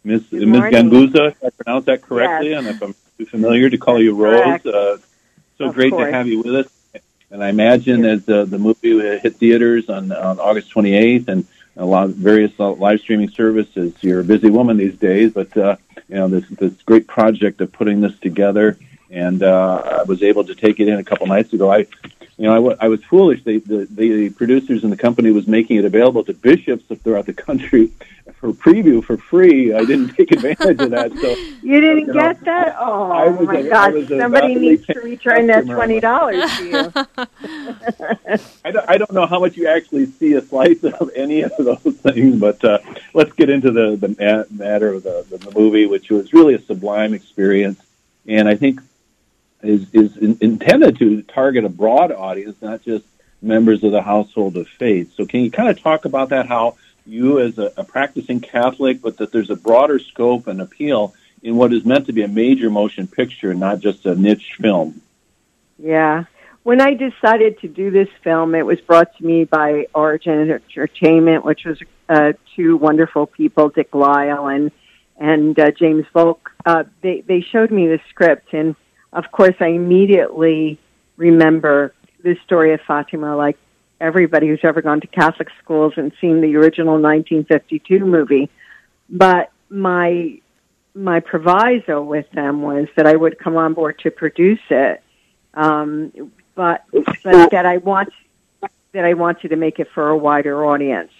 Miss 0.04 0.32
Miss 0.32 0.44
Ganguzza. 0.44 1.32
If 1.32 1.44
I 1.44 1.50
pronounce 1.50 1.86
that 1.86 2.02
correctly, 2.02 2.52
yes. 2.52 2.60
and 2.60 2.68
if 2.68 2.82
I'm 2.82 2.96
too 3.18 3.26
familiar 3.26 3.70
to 3.70 3.78
call 3.78 4.02
you 4.02 4.16
Rose, 4.16 4.66
uh, 4.66 4.98
so 5.58 5.66
of 5.66 5.76
great 5.76 5.92
course. 5.92 6.08
to 6.08 6.12
have 6.12 6.28
you 6.28 6.42
with 6.42 6.56
us. 6.56 7.02
And 7.32 7.44
I 7.44 7.50
imagine 7.50 8.04
yes. 8.04 8.22
as 8.22 8.30
uh, 8.30 8.46
the 8.46 8.58
movie 8.58 8.98
hit 9.20 9.36
theaters 9.36 9.90
on, 9.90 10.12
on 10.12 10.40
August 10.40 10.74
28th, 10.74 11.28
and 11.28 11.46
a 11.80 11.86
lot 11.86 12.06
of 12.06 12.16
various 12.16 12.52
uh, 12.60 12.72
live 12.74 13.00
streaming 13.00 13.30
services. 13.30 13.94
You're 14.02 14.20
a 14.20 14.24
busy 14.24 14.50
woman 14.50 14.78
these 14.78 14.98
days, 14.98 15.34
but 15.34 15.56
uh, 15.58 15.78
you 16.10 16.16
know 16.16 16.28
this 16.28 16.48
this 16.50 16.74
great 16.84 17.08
project 17.08 17.62
of 17.62 17.72
putting 17.72 18.02
this 18.02 18.18
together, 18.20 18.78
and 19.10 19.42
uh, 19.42 20.02
I 20.02 20.04
was 20.04 20.22
able 20.22 20.44
to 20.44 20.54
take 20.54 20.80
it 20.80 20.90
in 20.90 21.00
a 21.00 21.04
couple 21.04 21.26
nights 21.26 21.54
ago. 21.54 21.72
I, 21.72 21.88
you 22.40 22.46
know, 22.46 22.54
I, 22.54 22.56
w- 22.56 22.78
I 22.80 22.88
was 22.88 23.04
foolish. 23.04 23.44
They, 23.44 23.58
the 23.58 23.86
the 23.92 24.30
producers 24.30 24.84
and 24.84 24.94
the 24.94 24.98
company 24.98 25.30
was 25.32 25.46
making 25.46 25.76
it 25.76 25.84
available 25.84 26.24
to 26.24 26.34
bishops 26.34 26.86
throughout 27.04 27.26
the 27.26 27.34
country 27.34 27.92
for 28.40 28.54
preview 28.54 29.04
for 29.04 29.18
free. 29.18 29.74
I 29.74 29.84
didn't 29.84 30.10
take 30.16 30.32
advantage 30.32 30.80
of 30.80 30.92
that. 30.92 31.12
So 31.12 31.28
you 31.62 31.82
didn't 31.82 32.08
you 32.08 32.14
get 32.14 32.42
know, 32.42 32.46
that? 32.46 32.76
Oh 32.80 33.32
was, 33.32 33.46
my 33.46 33.58
a, 33.58 33.70
gosh! 33.70 34.08
Somebody 34.08 34.56
needs 34.56 34.86
to 34.86 35.02
return 35.02 35.48
that 35.48 35.66
twenty 35.66 36.00
dollars 36.00 36.50
to 36.60 36.66
you. 36.66 36.94
I, 38.64 38.72
don't, 38.72 38.90
I 38.90 38.98
don't 38.98 39.12
know 39.12 39.26
how 39.26 39.42
much 39.42 39.58
you 39.58 39.68
actually 39.68 40.06
see 40.06 40.36
a 40.36 40.42
slice 40.42 40.82
of 40.86 41.12
any 41.18 41.42
of 41.42 41.52
those 41.58 41.98
things, 41.98 42.40
but 42.40 42.64
uh, 42.64 42.80
let's 43.14 43.34
get 43.34 43.50
into 43.50 43.70
the 43.72 43.98
the 43.98 44.48
matter 44.50 44.94
of 44.94 45.04
the, 45.04 45.26
the 45.30 45.52
movie, 45.60 45.88
which 45.88 46.10
was 46.10 46.32
really 46.32 46.54
a 46.54 46.62
sublime 46.62 47.14
experience, 47.14 47.82
and 48.26 48.48
I 48.48 48.56
think 48.56 48.80
is 49.62 49.94
is 49.94 50.18
in, 50.18 50.38
intended 50.42 50.98
to 51.00 51.22
target 51.24 51.66
a 51.66 51.70
broad 51.70 52.12
audience, 52.12 52.62
not 52.62 52.82
just 52.82 53.06
members 53.42 53.84
of 53.84 53.92
the 53.92 54.02
household 54.02 54.58
of 54.58 54.68
faith. 54.68 55.14
So, 55.16 55.26
can 55.26 55.42
you 55.42 55.52
kind 55.52 55.70
of 55.70 55.82
talk 55.82 56.06
about 56.06 56.30
that? 56.30 56.48
How 56.48 56.76
you 57.06 57.40
as 57.40 57.58
a, 57.58 57.72
a 57.78 57.84
practicing 57.84 58.40
Catholic, 58.40 59.02
but 59.02 59.18
that 59.18 59.32
there's 59.32 59.50
a 59.50 59.56
broader 59.56 60.00
scope 60.00 60.48
and 60.48 60.62
appeal 60.62 61.14
in 61.42 61.56
what 61.56 61.74
is 61.74 61.86
meant 61.86 62.06
to 62.08 62.14
be 62.14 62.24
a 62.24 62.28
major 62.28 62.70
motion 62.70 63.08
picture, 63.08 63.54
not 63.54 63.80
just 63.80 64.06
a 64.06 64.16
niche 64.16 64.56
film. 64.60 65.02
Yeah. 65.78 66.26
When 66.64 66.82
I 66.82 66.94
decided 66.94 67.60
to 67.62 67.68
do 67.68 67.90
this 67.90 68.10
film, 68.24 68.54
it 68.54 68.66
was 68.66 68.82
brought 68.82 69.16
to 69.18 69.26
me 69.26 69.46
by 69.46 69.88
Origin 69.96 70.52
Entertainment, 70.52 71.46
which 71.46 71.64
was 71.64 71.80
uh, 72.10 72.34
two 72.56 72.78
wonderful 72.78 73.28
people, 73.28 73.70
Dick 73.70 73.96
Lyle 73.96 74.48
and 74.48 74.72
and 75.18 75.58
uh, 75.60 75.72
James 75.72 76.06
Volk. 76.14 76.52
Uh, 76.66 76.84
they 77.02 77.22
they 77.22 77.42
showed 77.42 77.72
me 77.72 77.88
the 77.88 78.00
script, 78.10 78.54
and 78.54 78.76
of 79.14 79.32
course, 79.32 79.56
I 79.60 79.68
immediately 79.68 80.80
remember 81.18 81.94
the 82.24 82.38
story 82.46 82.74
of 82.74 82.82
Fatima 82.82 83.36
like 83.36 83.58
everybody 84.00 84.48
who's 84.48 84.60
ever 84.64 84.82
gone 84.82 85.02
to 85.02 85.08
Catholic 85.08 85.50
schools 85.62 85.94
and 85.98 86.12
seen 86.22 86.42
the 86.42 86.56
original 86.56 86.94
1952 86.94 88.06
movie. 88.06 88.50
But 89.10 89.52
my 89.70 90.40
my 90.96 91.20
proviso 91.20 92.02
with 92.02 92.30
them 92.32 92.62
was 92.62 92.88
that 92.96 93.06
I 93.06 93.16
would 93.16 93.40
come 93.40 93.56
on 93.58 93.74
board 93.74 94.00
to 94.00 94.12
produce 94.12 94.60
it, 94.70 95.02
um, 95.54 96.32
but 96.56 96.84
but 97.24 97.52
that 97.52 97.66
I 97.66 97.78
want 97.78 98.10
that 98.92 99.06
I 99.06 99.14
wanted 99.14 99.50
to 99.50 99.56
make 99.56 99.80
it 99.80 99.88
for 99.94 100.10
a 100.10 100.18
wider 100.18 100.66
audience. 100.66 101.12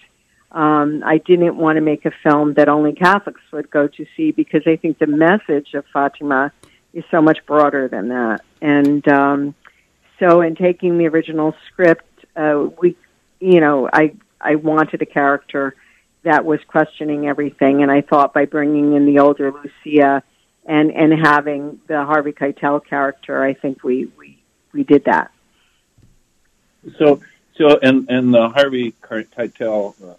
Um, 0.52 1.04
I 1.06 1.20
didn't 1.20 1.58
want 1.58 1.78
to 1.78 1.82
make 1.82 2.06
a 2.06 2.12
film 2.24 2.56
that 2.56 2.68
only 2.68 2.94
Catholics 2.94 3.42
would 3.52 3.70
go 3.70 3.88
to 3.88 4.06
see 4.18 4.32
because 4.32 4.64
I 4.66 4.78
think 4.78 4.98
the 4.98 5.08
message 5.08 5.76
of 5.76 5.86
Fatima 5.94 6.52
is 6.94 7.04
so 7.12 7.22
much 7.22 7.46
broader 7.46 7.88
than 7.88 8.10
that. 8.10 8.42
And 8.62 9.08
um, 9.08 9.56
so, 10.20 10.42
in 10.42 10.56
taking 10.56 10.98
the 10.98 11.08
original 11.08 11.56
script 11.68 12.04
uh, 12.40 12.70
we, 12.80 12.96
you 13.40 13.60
know, 13.60 13.90
I 13.92 14.14
I 14.40 14.56
wanted 14.56 15.02
a 15.02 15.06
character 15.06 15.76
that 16.24 16.46
was 16.46 16.60
questioning 16.68 17.28
everything, 17.28 17.82
and 17.82 17.92
I 17.92 18.02
thought 18.02 18.34
by 18.34 18.46
bringing 18.46 18.96
in 18.96 19.06
the 19.06 19.20
older 19.20 19.52
Lucia 19.52 20.24
and 20.66 20.92
and 20.92 21.14
having 21.14 21.80
the 21.88 22.06
Harvey 22.06 22.32
Keitel 22.32 22.86
character, 22.86 23.44
I 23.44 23.54
think 23.54 23.84
we 23.84 24.06
we 24.18 24.38
we 24.72 24.84
did 24.84 25.06
that. 25.06 25.32
So 26.98 27.22
so 27.56 27.78
and 27.82 28.10
and 28.10 28.34
the 28.34 28.50
Harvey 28.50 28.94
Keitel 29.02 29.96
uh, 30.02 30.16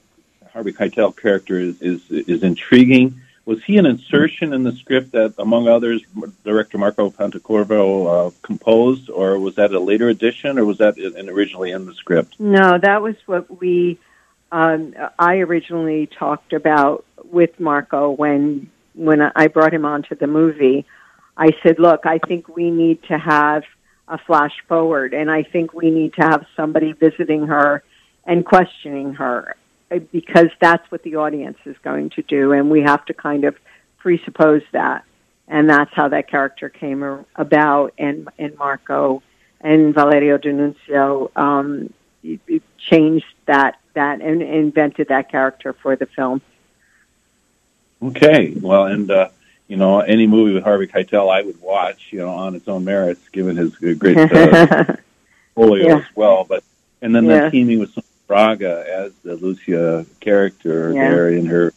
Harvey 0.53 0.73
Keitel 0.73 1.17
character 1.17 1.59
is 1.59 1.81
is 1.81 2.11
is 2.11 2.43
intriguing 2.43 3.21
was 3.45 3.63
he 3.65 3.79
an 3.79 3.87
insertion 3.87 4.53
in 4.53 4.63
the 4.63 4.73
script 4.73 5.13
that, 5.13 5.35
among 5.39 5.67
others, 5.67 6.03
director 6.45 6.79
Marco 6.79 7.11
Pontecorvo 7.11 8.29
uh, 8.29 8.31
composed, 8.43 9.11
or 9.11 9.39
was 9.39 9.57
that 9.57 9.73
a 9.73 9.81
later 9.81 10.09
addition, 10.09 10.59
or 10.59 10.65
was 10.65 10.79
that 10.79 10.99
in, 10.99 11.29
originally 11.29 11.71
in 11.71 11.87
the 11.87 11.95
script? 11.95 12.39
No, 12.39 12.79
that 12.79 13.03
was 13.03 13.17
what 13.27 13.61
we. 13.61 13.99
Um, 14.53 14.95
I 15.19 15.37
originally 15.39 16.07
talked 16.07 16.53
about 16.53 17.05
with 17.25 17.59
Marco 17.59 18.11
when 18.11 18.71
when 18.95 19.23
I 19.23 19.47
brought 19.47 19.73
him 19.73 19.85
onto 19.85 20.15
the 20.15 20.27
movie. 20.27 20.85
I 21.37 21.51
said, 21.63 21.79
"Look, 21.79 22.05
I 22.05 22.19
think 22.19 22.55
we 22.55 22.71
need 22.71 23.03
to 23.05 23.19
have 23.19 23.65
a 24.07 24.19
flash 24.19 24.55
forward, 24.69 25.15
and 25.15 25.31
I 25.31 25.45
think 25.45 25.73
we 25.73 25.91
need 25.91 26.15
to 26.15 26.23
have 26.23 26.45
somebody 26.57 26.93
visiting 26.93 27.47
her 27.47 27.83
and 28.25 28.45
questioning 28.45 29.15
her 29.15 29.57
because 29.99 30.49
that's 30.61 30.89
what 30.91 31.03
the 31.03 31.17
audience 31.17 31.59
is 31.65 31.77
going 31.83 32.11
to 32.11 32.23
do, 32.23 32.53
and 32.53 32.71
we 32.71 32.83
have 32.83 33.05
to 33.07 33.15
kind 33.15 33.45
of 33.45 33.57
presuppose 33.99 34.63
that, 34.73 35.05
and 35.49 35.69
that's 35.69 35.93
how 35.93 36.09
that 36.09 36.29
character 36.29 36.69
came 36.69 37.25
about. 37.37 37.93
And 37.99 38.29
and 38.39 38.57
Marco 38.57 39.23
and 39.61 39.93
Valerio 39.95 40.39
D'Annunzio 40.39 41.37
um, 41.37 41.93
changed 42.79 43.27
that 43.47 43.79
that 43.95 44.21
and 44.21 44.43
invented 44.43 45.09
that 45.09 45.31
character 45.31 45.73
for 45.73 45.97
the 45.97 46.07
film. 46.07 46.41
Okay, 48.03 48.55
well, 48.61 48.87
and 48.87 49.11
uh, 49.11 49.29
you 49.71 49.77
know, 49.77 50.01
any 50.01 50.27
movie 50.27 50.53
with 50.53 50.65
Harvey 50.65 50.89
Keitel, 50.89 51.31
I 51.31 51.43
would 51.43 51.61
watch, 51.61 52.09
you 52.11 52.19
know, 52.19 52.31
on 52.31 52.55
its 52.57 52.67
own 52.67 52.85
merits, 52.85 53.29
given 53.29 53.57
his 53.57 53.75
great 53.77 54.17
uh, 54.17 54.27
portfolio 55.55 55.87
yeah. 55.87 55.99
as 55.99 56.17
well. 56.17 56.45
But 56.45 56.65
and 57.03 57.15
then 57.15 57.27
yeah. 57.27 57.45
the 57.45 57.51
teaming 57.51 57.79
with 57.79 57.97
Braga 58.31 58.85
as 58.89 59.13
the 59.25 59.35
Lucia 59.35 60.07
character 60.21 60.93
yeah. 60.93 61.11
there 61.11 61.31
in 61.31 61.47
her 61.47 61.75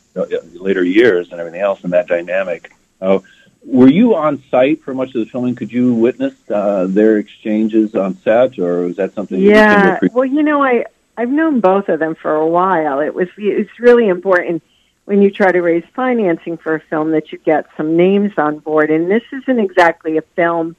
later 0.54 0.84
years 0.84 1.32
and 1.32 1.40
everything 1.40 1.62
else, 1.62 1.84
and 1.84 1.94
that 1.94 2.08
dynamic. 2.08 2.72
Uh, 3.02 3.22
were 3.66 3.90
you 3.90 4.14
on 4.14 4.44
site 4.52 4.84
for 4.84 4.94
much 4.94 5.16
of 5.16 5.26
the 5.26 5.26
filming? 5.26 5.56
Could 5.56 5.72
you 5.72 5.96
witness 5.96 6.36
uh, 6.52 6.86
their 6.88 7.18
exchanges 7.18 7.96
on 7.96 8.18
set, 8.18 8.60
or 8.60 8.82
was 8.82 8.98
that 8.98 9.16
something? 9.16 9.42
Yeah, 9.42 9.98
you 10.00 10.10
well, 10.14 10.26
you 10.26 10.44
know, 10.44 10.64
I 10.64 10.86
I've 11.18 11.32
known 11.32 11.60
both 11.60 11.90
of 11.90 11.98
them 11.98 12.14
for 12.14 12.36
a 12.36 12.46
while. 12.46 13.00
It 13.00 13.16
was 13.16 13.30
it's 13.36 13.80
really 13.80 14.08
important 14.08 14.62
when 15.06 15.24
you 15.24 15.32
try 15.32 15.52
to 15.52 15.60
raise 15.60 15.86
financing 15.96 16.58
for 16.58 16.76
a 16.76 16.80
film 16.80 17.14
that 17.14 17.32
you 17.32 17.40
get 17.40 17.66
some 17.76 17.98
names 17.98 18.34
on 18.38 18.60
board. 18.60 18.92
And 18.92 19.10
this 19.10 19.24
isn't 19.32 19.60
exactly 19.60 20.18
a 20.18 20.22
film 20.22 20.76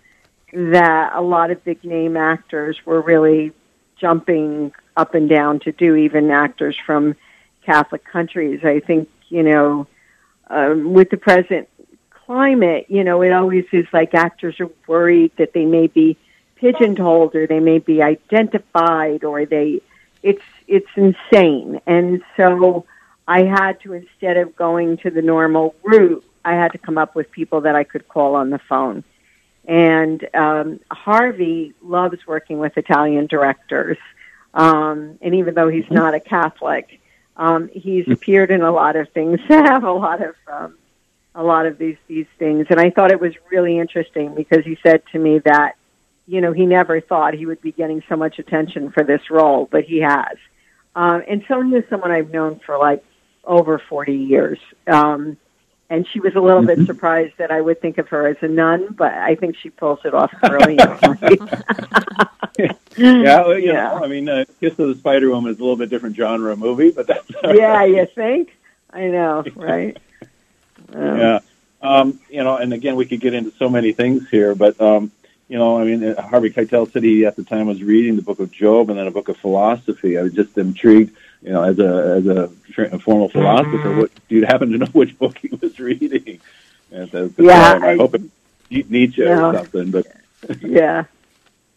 that 0.53 1.15
a 1.15 1.21
lot 1.21 1.51
of 1.51 1.65
big 1.65 1.83
name 1.83 2.17
actors 2.17 2.79
were 2.87 3.01
really 3.01 3.53
jumping 3.97 4.73
up 4.97 5.15
and 5.15 5.29
down 5.29 5.61
to 5.61 5.73
do, 5.73 5.97
even 5.97 6.31
actors 6.31 6.77
from 6.87 7.17
Catholic 7.65 8.05
countries. 8.05 8.61
I 8.65 8.81
think, 8.81 9.09
you 9.29 9.43
know, 9.43 9.87
um, 10.49 10.93
with 10.93 11.11
the 11.11 11.17
present 11.17 11.69
climate, 12.11 12.87
you 12.89 13.05
know, 13.05 13.23
it 13.23 13.33
always 13.33 13.65
is 13.73 13.87
like 13.93 14.15
actors 14.15 14.61
are 14.61 14.71
worried 14.87 15.33
that 15.37 15.53
they 15.53 15.65
may 15.65 15.87
be 15.87 16.17
pigeonholed 16.57 17.35
or 17.35 17.47
they 17.47 17.61
may 17.61 17.79
be 17.79 18.03
identified 18.03 19.25
or 19.25 19.45
they, 19.45 19.81
it's, 20.23 20.43
it's 20.69 20.89
insane. 20.97 21.81
And 21.87 22.23
so, 22.37 22.87
I 23.27 23.45
had 23.45 23.81
to, 23.81 23.95
instead 23.95 24.37
of 24.37 24.55
going 24.55 24.99
to 24.99 25.11
the 25.11 25.23
normal 25.23 25.75
route, 25.83 26.25
I 26.45 26.55
had 26.55 26.73
to 26.73 26.79
come 26.79 26.99
up 26.99 27.15
with 27.15 27.31
people 27.31 27.63
that 27.63 27.75
I 27.75 27.85
could 27.85 28.07
call 28.09 28.35
on 28.35 28.51
the 28.51 28.59
phone. 28.59 29.03
And 29.67 30.29
um, 30.35 30.81
Harvey 30.91 31.73
loves 31.83 32.27
working 32.27 32.59
with 32.59 32.77
Italian 32.77 33.27
directors. 33.27 33.97
Um, 34.55 35.19
and 35.21 35.35
even 35.35 35.55
though 35.55 35.69
he's 35.69 35.91
not 35.91 36.15
a 36.15 36.21
Catholic, 36.21 37.01
um, 37.37 37.69
he's 37.73 38.09
appeared 38.09 38.51
in 38.51 38.63
a 38.63 38.71
lot 38.71 38.97
of 38.97 39.09
things 39.11 39.41
that 39.49 39.67
have 39.71 39.85
a 39.85 39.93
lot 39.93 40.23
of 40.23 40.35
um, 40.51 40.77
a 41.35 41.43
lot 41.43 41.67
of 41.67 41.79
these 41.79 41.97
these 42.07 42.27
things. 42.39 42.67
And 42.71 42.81
I 42.81 42.91
thought 42.91 43.11
it 43.11 43.21
was 43.21 43.35
really 43.51 43.79
interesting 43.79 44.35
because 44.35 44.65
he 44.65 44.79
said 44.83 45.03
to 45.13 45.19
me 45.19 45.41
that 45.41 45.77
you 46.27 46.41
know 46.41 46.53
he 46.53 46.67
never 46.67 47.01
thought 47.01 47.35
he 47.35 47.47
would 47.47 47.61
be 47.61 47.73
getting 47.73 48.03
so 48.09 48.17
much 48.17 48.39
attention 48.39 48.93
for 48.93 49.03
this 49.03 49.31
role, 49.31 49.69
but 49.71 49.85
he 49.85 49.99
has. 50.01 50.37
Um, 50.95 51.25
and 51.29 51.45
Sonia 51.49 51.79
is 51.79 51.85
someone 51.91 52.13
I've 52.13 52.31
known 52.31 52.61
for 52.65 52.79
like 52.79 53.05
over 53.43 53.79
40 53.79 54.15
years. 54.15 54.59
Um, 54.87 55.37
and 55.91 56.07
she 56.09 56.21
was 56.21 56.35
a 56.35 56.41
little 56.41 56.63
bit 56.63 56.79
mm-hmm. 56.79 56.87
surprised 56.87 57.35
that 57.39 57.51
I 57.51 57.61
would 57.61 57.81
think 57.81 57.99
of 57.99 58.09
her 58.09 58.27
as 58.27 58.37
a 58.41 58.49
nun, 58.49 58.89
but 58.93 59.13
I 59.13 59.35
think 59.35 59.57
she 59.57 59.71
pulls 59.71 60.01
it 60.05 60.15
off 60.15 60.33
brilliantly. 60.41 61.39
yeah, 62.97 63.43
well, 63.43 63.59
you 63.59 63.73
yeah. 63.73 63.89
know, 63.89 64.05
I 64.05 64.09
mean, 64.09 64.29
uh, 64.29 64.45
Kiss 64.61 64.79
of 64.79 64.89
the 64.89 64.95
Spider 64.95 65.31
Woman 65.31 65.53
is 65.53 65.59
a 65.59 65.63
little 65.63 65.77
bit 65.77 65.91
different 65.91 66.17
genre 66.17 66.53
of 66.53 66.59
movie, 66.59 66.91
but 66.91 67.07
that's 67.07 67.31
yeah, 67.45 67.85
you 67.85 68.07
think? 68.15 68.57
I 68.91 69.09
know, 69.09 69.45
right? 69.57 69.99
Um, 70.93 71.19
yeah, 71.19 71.39
um, 71.83 72.21
you 72.31 72.43
know, 72.43 72.57
and 72.57 72.73
again, 72.73 72.97
we 72.97 73.07
could 73.07 73.21
get 73.21 73.35
into 73.35 73.53
so 73.59 73.69
many 73.69 73.93
things 73.93 74.29
here, 74.31 74.55
but 74.55 74.81
um, 74.81 75.13
you 75.49 75.59
know, 75.59 75.79
I 75.79 75.85
mean, 75.85 76.03
uh, 76.03 76.23
Harvey 76.23 76.51
Keitel 76.51 76.91
said 76.91 77.03
he 77.03 77.27
at 77.27 77.37
the 77.37 77.45
time 77.45 77.67
was 77.67 77.83
reading 77.83 78.17
the 78.17 78.23
Book 78.23 78.41
of 78.41 78.51
Job 78.51 78.89
and 78.89 78.99
then 78.99 79.07
a 79.07 79.11
book 79.11 79.29
of 79.29 79.37
philosophy. 79.37 80.17
I 80.17 80.23
was 80.23 80.33
just 80.33 80.57
intrigued 80.57 81.15
you 81.45 81.53
know, 81.53 81.63
as 81.63 81.79
a 81.79 82.17
as 82.17 82.27
a, 82.27 82.51
a 82.97 82.99
formal 82.99 83.29
philosopher, 83.29 83.95
what 83.95 84.11
do 84.29 84.35
you 84.35 84.47
happen 84.47 84.73
to 84.73 84.79
know 84.79 84.87
which 84.93 85.17
book 85.19 85.37
he 85.39 85.49
was 85.49 85.79
reading? 85.79 86.41
And 86.91 87.35
yeah, 87.39 87.79
I, 87.83 87.91
I 87.91 87.97
hope 87.97 88.15
it's 88.15 88.91
Nietzsche 88.91 89.23
or 89.23 89.53
something. 89.53 89.91
But 89.91 90.07
yeah, 90.63 91.05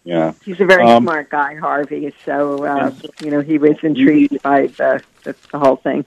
yeah, 0.06 0.34
he's 0.46 0.62
a 0.62 0.66
very 0.66 0.84
um, 0.84 1.04
smart 1.04 1.30
guy, 1.30 1.56
Harvey. 1.56 2.14
So 2.24 2.64
uh, 2.64 2.94
you 3.22 3.30
know, 3.30 3.42
he 3.42 3.58
was 3.58 3.76
intrigued 3.84 4.42
by 4.42 4.68
the, 4.68 5.04
the 5.24 5.36
the 5.52 5.60
whole 5.60 5.76
thing. 5.76 6.06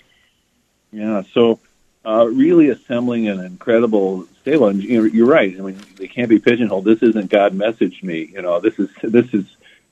Yeah, 0.90 1.22
so 1.32 1.60
uh, 2.06 2.26
really 2.32 2.70
assembling 2.70 3.28
an 3.28 3.40
incredible 3.40 4.26
stable. 4.40 4.68
And 4.68 4.82
you 4.82 5.02
know, 5.02 5.04
you're 5.04 5.26
right. 5.26 5.54
I 5.54 5.60
mean, 5.60 5.78
they 5.96 6.08
can't 6.08 6.30
be 6.30 6.38
pigeonholed. 6.38 6.86
This 6.86 7.02
isn't 7.02 7.30
God 7.30 7.52
messaged 7.52 8.02
me. 8.02 8.30
You 8.32 8.40
know, 8.40 8.58
this 8.58 8.78
is 8.78 8.88
this 9.02 9.34
is 9.34 9.44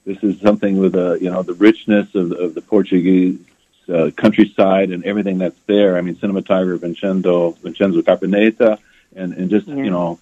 this 0.07 0.23
is 0.23 0.41
something 0.41 0.79
with 0.79 0.95
a 0.95 1.19
you 1.21 1.31
know 1.31 1.43
the 1.43 1.53
richness 1.53 2.15
of, 2.15 2.33
of 2.33 2.55
the 2.55 2.63
Portuguese 2.63 3.39
uh, 3.89 4.11
countryside 4.17 4.91
and 4.91 5.05
everything 5.05 5.39
that's 5.39 5.59
there. 5.67 5.97
I 5.97 6.01
mean, 6.01 6.17
cinematographer 6.17 6.79
Vincenzo 6.79 7.53
Vincenzo 7.53 8.03
Carpineta, 8.03 8.79
and 9.17 9.33
and 9.33 9.51
just 9.51 9.67
yeah. 9.67 9.77
you 9.77 9.91
know, 9.91 10.19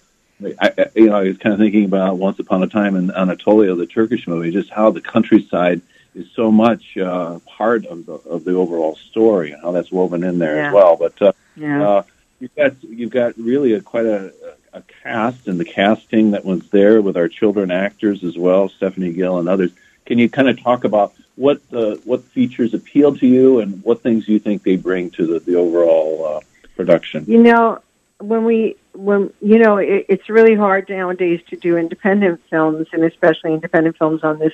I, 0.59 0.71
I, 0.77 0.85
you 0.95 1.07
know, 1.07 1.17
I 1.17 1.23
was 1.23 1.37
kind 1.37 1.53
of 1.53 1.59
thinking 1.59 1.85
about 1.85 2.17
Once 2.17 2.39
Upon 2.39 2.63
a 2.63 2.67
Time 2.67 2.95
in 2.95 3.11
Anatolia, 3.11 3.75
the 3.75 3.85
Turkish 3.85 4.27
movie, 4.27 4.51
just 4.51 4.69
how 4.69 4.91
the 4.91 5.01
countryside 5.01 5.81
is 6.15 6.29
so 6.31 6.51
much 6.51 6.97
uh, 6.97 7.39
part 7.45 7.85
of 7.85 8.05
the 8.05 8.13
of 8.13 8.43
the 8.43 8.53
overall 8.55 8.95
story 8.95 9.51
and 9.51 9.61
how 9.61 9.71
that's 9.71 9.91
woven 9.91 10.23
in 10.23 10.39
there 10.39 10.57
yeah. 10.57 10.67
as 10.67 10.73
well. 10.73 10.95
But 10.95 11.21
uh, 11.21 11.33
yeah. 11.55 11.87
uh, 11.87 12.03
you've 12.39 12.55
got 12.55 12.83
you've 12.83 13.11
got 13.11 13.37
really 13.37 13.73
a, 13.73 13.81
quite 13.81 14.05
a, 14.05 14.33
a 14.73 14.81
cast 15.03 15.47
and 15.47 15.59
the 15.59 15.65
casting 15.65 16.31
that 16.31 16.45
was 16.45 16.67
there 16.69 17.01
with 17.01 17.17
our 17.17 17.27
children 17.27 17.71
actors 17.71 18.23
as 18.23 18.37
well, 18.37 18.69
Stephanie 18.69 19.13
Gil 19.13 19.39
and 19.39 19.47
others. 19.47 19.71
Can 20.07 20.17
you 20.17 20.29
kind 20.29 20.47
of 20.47 20.61
talk 20.61 20.85
about 20.85 21.13
what 21.35 21.61
uh, 21.73 21.95
what 22.05 22.23
features 22.23 22.73
appeal 22.73 23.15
to 23.17 23.27
you 23.27 23.59
and 23.59 23.83
what 23.83 24.01
things 24.01 24.25
you 24.27 24.39
think 24.39 24.63
they 24.63 24.77
bring 24.77 25.11
to 25.11 25.27
the, 25.27 25.39
the 25.39 25.55
overall 25.55 26.25
uh, 26.25 26.39
production? 26.77 27.25
You 27.27 27.43
know, 27.43 27.81
when 28.19 28.45
we 28.45 28.77
when 28.93 29.33
you 29.41 29.59
know 29.59 29.77
it, 29.77 30.05
it's 30.07 30.29
really 30.29 30.55
hard 30.55 30.87
nowadays 30.89 31.41
to 31.49 31.57
do 31.57 31.75
independent 31.75 32.41
films 32.49 32.87
and 32.93 33.03
especially 33.03 33.53
independent 33.53 33.97
films 33.97 34.23
on 34.23 34.39
this 34.39 34.53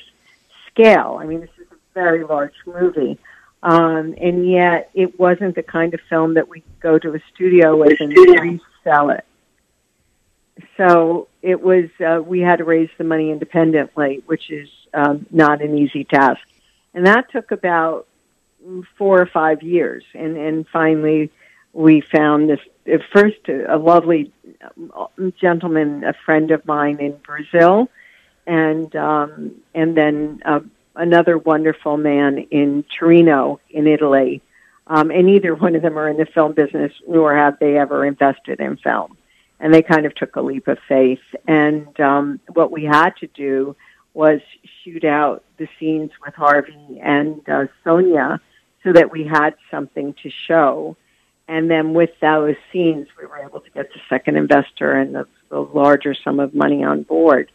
scale. 0.71 1.19
I 1.21 1.25
mean, 1.27 1.41
this 1.41 1.51
is 1.59 1.67
a 1.71 1.75
very 1.93 2.23
large 2.23 2.55
movie. 2.65 3.19
Um, 3.61 4.15
and 4.19 4.49
yet 4.49 4.89
it 4.93 5.17
wasn't 5.17 5.55
the 5.55 5.63
kind 5.63 5.93
of 5.93 6.01
film 6.09 6.33
that 6.33 6.49
we 6.49 6.63
go 6.81 6.97
to 6.97 7.13
a 7.13 7.19
studio 7.33 7.77
with 7.77 8.01
and 8.01 8.11
resell 8.11 9.11
it. 9.11 9.23
So 10.77 11.27
it 11.41 11.61
was, 11.61 11.89
uh, 12.05 12.21
we 12.21 12.39
had 12.39 12.57
to 12.57 12.63
raise 12.63 12.89
the 12.97 13.03
money 13.03 13.31
independently, 13.31 14.23
which 14.25 14.49
is 14.49 14.69
um, 14.93 15.25
not 15.31 15.61
an 15.61 15.77
easy 15.77 16.03
task 16.03 16.41
and 16.93 17.07
that 17.07 17.31
took 17.31 17.51
about 17.51 18.07
four 18.97 19.21
or 19.21 19.25
five 19.25 19.63
years. 19.63 20.03
And 20.13 20.37
and 20.37 20.67
finally, 20.67 21.31
we 21.73 22.01
found 22.01 22.49
this 22.49 22.59
at 22.85 23.01
first 23.11 23.47
a 23.47 23.77
lovely 23.77 24.31
gentleman, 25.39 26.03
a 26.03 26.13
friend 26.25 26.51
of 26.51 26.65
mine 26.65 26.99
in 26.99 27.17
Brazil, 27.25 27.89
and 28.45 28.95
um, 28.95 29.55
and 29.73 29.97
then 29.97 30.41
uh, 30.45 30.59
another 30.95 31.37
wonderful 31.37 31.97
man 31.97 32.37
in 32.51 32.85
Torino, 32.97 33.59
in 33.69 33.87
Italy. 33.87 34.41
Um, 34.85 35.11
and 35.11 35.27
neither 35.27 35.55
one 35.55 35.75
of 35.75 35.81
them 35.81 35.97
are 35.97 36.09
in 36.09 36.17
the 36.17 36.25
film 36.25 36.51
business, 36.51 36.91
nor 37.07 37.33
have 37.33 37.57
they 37.57 37.77
ever 37.77 38.05
invested 38.05 38.59
in 38.59 38.75
film. 38.75 39.17
And 39.63 39.73
they 39.73 39.81
kind 39.81 40.05
of 40.05 40.13
took 40.13 40.35
a 40.35 40.41
leap 40.41 40.67
of 40.67 40.77
faith. 40.87 41.23
And 41.47 41.97
um, 41.99 42.39
what 42.53 42.69
we 42.69 42.83
had 42.83 43.15
to 43.21 43.27
do 43.27 43.75
was 44.13 44.41
shoot 44.83 45.05
out 45.05 45.43
the 45.57 45.67
scenes 45.79 46.11
with 46.23 46.35
Harvey 46.35 46.99
and 47.01 47.41
uh, 47.49 47.65
Sonia 47.83 48.39
so 48.83 48.93
that 48.93 49.11
we 49.11 49.25
had 49.25 49.55
something 49.71 50.13
to 50.21 50.29
show. 50.47 50.97
And 51.47 51.71
then 51.71 51.93
with 51.93 52.11
those 52.21 52.55
scenes, 52.71 53.07
we 53.19 53.25
were 53.25 53.39
able 53.39 53.61
to 53.61 53.69
get 53.71 53.91
the 53.93 53.99
second 54.09 54.37
investor 54.37 54.93
and 54.93 55.15
the, 55.15 55.27
the 55.49 55.59
larger 55.59 56.13
sum 56.13 56.39
of 56.39 56.53
money 56.53 56.83
on 56.83 57.03
board. 57.03 57.49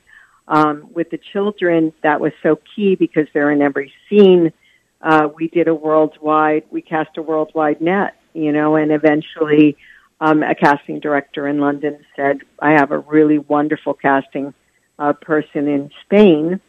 Um, 0.48 0.88
with 0.94 1.10
the 1.10 1.18
children, 1.18 1.92
that 2.02 2.20
was 2.20 2.32
so 2.42 2.58
key 2.74 2.94
because 2.96 3.26
they're 3.34 3.50
in 3.50 3.60
every 3.60 3.92
scene. 4.08 4.52
Uh, 5.00 5.28
we 5.34 5.48
did 5.48 5.68
a 5.68 5.74
worldwide, 5.74 6.64
we 6.70 6.82
cast 6.82 7.16
a 7.18 7.22
worldwide 7.22 7.80
net, 7.80 8.16
you 8.32 8.50
know, 8.50 8.76
and 8.76 8.90
eventually 8.90 9.76
um, 10.20 10.42
a 10.42 10.54
casting 10.54 11.00
director 11.00 11.46
in 11.46 11.58
London 11.60 12.04
said, 12.16 12.42
I 12.58 12.72
have 12.72 12.90
a 12.90 12.98
really 12.98 13.38
wonderful 13.38 13.94
casting 13.94 14.52
uh, 14.98 15.12
person 15.12 15.68
in 15.68 15.90
Spain, 16.02 16.60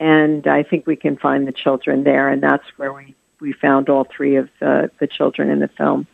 and 0.00 0.46
I 0.46 0.62
think 0.62 0.86
we 0.86 0.96
can 0.96 1.16
find 1.16 1.46
the 1.46 1.52
children 1.52 2.04
there, 2.04 2.28
and 2.28 2.42
that's 2.42 2.66
where 2.76 2.92
we 2.92 3.14
we 3.38 3.52
found 3.52 3.88
all 3.88 4.04
three 4.04 4.36
of 4.36 4.48
the 4.60 4.90
the 4.98 5.06
children 5.06 5.50
in 5.50 5.60
the 5.60 5.68
film. 5.68 6.06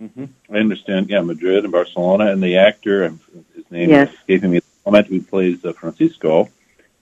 Mm-hmm. 0.00 0.26
I 0.54 0.58
understand. 0.58 1.10
Yeah, 1.10 1.20
Madrid 1.20 1.64
and 1.64 1.72
Barcelona, 1.72 2.26
and 2.26 2.42
the 2.42 2.56
actor, 2.56 3.04
and 3.04 3.18
his 3.54 3.70
name 3.70 3.90
yes. 3.90 4.08
is 4.08 4.14
escaping 4.14 4.50
me 4.52 4.56
at 4.58 4.64
the 4.64 4.90
moment, 4.90 5.06
who 5.08 5.20
plays 5.22 5.64
uh, 5.64 5.72
Francisco. 5.72 6.48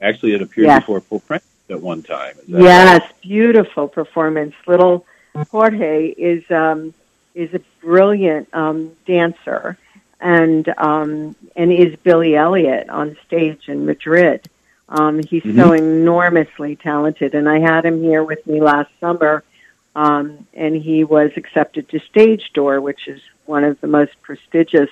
Actually, 0.01 0.33
it 0.33 0.43
appeared 0.43 0.67
yes. 0.67 0.83
before 0.83 1.01
full 1.01 1.21
print 1.21 1.43
at 1.71 1.81
one 1.81 2.03
time. 2.03 2.35
yes, 2.47 3.01
right? 3.03 3.21
beautiful 3.21 3.87
performance. 3.87 4.55
Little 4.67 5.07
Jorge 5.51 6.09
is 6.09 6.43
um, 6.51 6.95
is 7.35 7.53
a 7.55 7.61
brilliant 7.81 8.49
um, 8.53 8.93
dancer, 9.07 9.77
and 10.21 10.69
um, 10.79 11.37
and 11.55 11.73
is 11.73 11.97
Billy 12.03 12.35
Elliot 12.37 12.89
on 12.89 13.17
stage 13.27 13.69
in 13.69 13.87
Madrid. 13.87 14.49
Um, 14.89 15.19
he's 15.19 15.43
mm-hmm. 15.43 15.61
so 15.61 15.73
enormously 15.73 16.77
talented, 16.77 17.35
and 17.35 17.49
I 17.49 17.59
had 17.59 17.85
him 17.85 18.03
here 18.03 18.25
with 18.25 18.47
me 18.47 18.61
last 18.61 18.91
summer, 19.01 19.45
um, 19.95 20.47
and 20.55 20.75
he 20.75 21.05
was 21.05 21.31
accepted 21.37 21.89
to 21.91 22.01
Stage 22.01 22.53
Door, 22.55 22.81
which 22.81 23.07
is 23.07 23.21
one 23.45 23.65
of 23.65 23.81
the 23.81 23.87
most 23.87 24.13
prestigious 24.23 24.91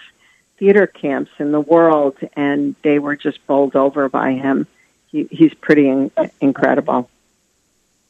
theater 0.59 0.87
camps 0.87 1.31
in 1.39 1.53
the 1.53 1.61
world, 1.61 2.17
and 2.35 2.75
they 2.83 2.99
were 2.99 3.17
just 3.17 3.45
bowled 3.47 3.77
over 3.77 4.09
by 4.09 4.33
him. 4.33 4.67
He, 5.11 5.25
he's 5.31 5.55
pretty 5.55 5.89
in, 5.89 6.11
incredible. 6.41 7.09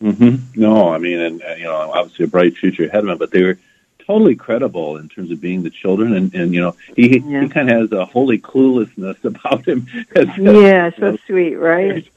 Mm-hmm. 0.02 0.60
No, 0.60 0.90
I 0.90 0.98
mean, 0.98 1.20
and, 1.20 1.40
and 1.40 1.58
you 1.58 1.66
know, 1.66 1.74
obviously 1.74 2.24
a 2.24 2.28
bright 2.28 2.56
future 2.56 2.84
ahead 2.84 3.04
of 3.04 3.08
him, 3.08 3.18
but 3.18 3.30
they 3.30 3.42
were 3.42 3.58
totally 4.06 4.36
credible 4.36 4.96
in 4.96 5.08
terms 5.08 5.30
of 5.30 5.40
being 5.40 5.62
the 5.62 5.70
children, 5.70 6.14
and 6.14 6.34
and 6.34 6.54
you 6.54 6.60
know, 6.60 6.76
he 6.94 7.18
yeah. 7.18 7.42
he 7.42 7.48
kind 7.48 7.70
of 7.70 7.80
has 7.80 7.92
a 7.92 8.04
holy 8.04 8.38
cluelessness 8.38 9.24
about 9.24 9.66
him. 9.66 9.86
As, 10.16 10.28
yeah, 10.38 10.90
so 10.98 11.12
know, 11.12 11.18
sweet, 11.26 11.56
right? 11.56 12.06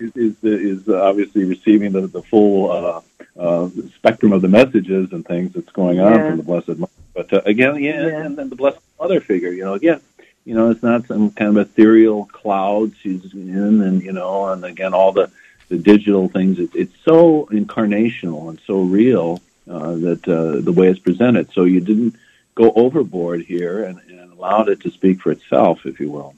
Is 0.00 0.16
is, 0.16 0.42
is 0.42 0.88
obviously 0.88 1.44
receiving 1.44 1.92
the 1.92 2.06
the 2.06 2.22
full 2.22 2.72
uh, 2.72 3.02
uh, 3.38 3.68
spectrum 3.96 4.32
of 4.32 4.40
the 4.40 4.48
messages 4.48 5.12
and 5.12 5.26
things 5.26 5.52
that's 5.52 5.68
going 5.72 6.00
on 6.00 6.14
yeah. 6.14 6.28
from 6.28 6.36
the 6.38 6.42
Blessed 6.42 6.78
Mother. 6.78 6.92
But 7.12 7.32
uh, 7.34 7.42
again, 7.44 7.76
yeah, 7.76 8.06
yeah, 8.06 8.24
and 8.24 8.38
then 8.38 8.48
the 8.48 8.56
Blessed 8.56 8.80
Mother 8.98 9.20
figure, 9.20 9.50
you 9.50 9.62
know, 9.62 9.74
again, 9.74 10.00
you 10.46 10.54
know, 10.54 10.70
it's 10.70 10.82
not 10.82 11.06
some 11.06 11.32
kind 11.32 11.50
of 11.50 11.58
ethereal 11.58 12.24
cloud 12.24 12.92
she's 13.02 13.30
in, 13.34 13.82
and 13.82 14.02
you 14.02 14.12
know, 14.12 14.46
and 14.46 14.64
again, 14.64 14.94
all 14.94 15.12
the 15.12 15.30
the 15.68 15.76
digital 15.76 16.30
things. 16.30 16.58
It, 16.58 16.70
it's 16.74 16.96
so 17.04 17.46
incarnational 17.52 18.48
and 18.48 18.58
so 18.66 18.80
real 18.80 19.42
uh, 19.70 19.94
that 19.94 20.28
uh, 20.28 20.60
the 20.60 20.72
way 20.72 20.88
it's 20.88 20.98
presented. 20.98 21.52
So 21.52 21.64
you 21.64 21.80
didn't 21.80 22.16
go 22.54 22.72
overboard 22.74 23.42
here 23.42 23.84
and, 23.84 24.00
and 24.08 24.32
allowed 24.32 24.68
it 24.68 24.80
to 24.80 24.90
speak 24.90 25.20
for 25.20 25.30
itself, 25.30 25.86
if 25.86 26.00
you 26.00 26.10
will. 26.10 26.34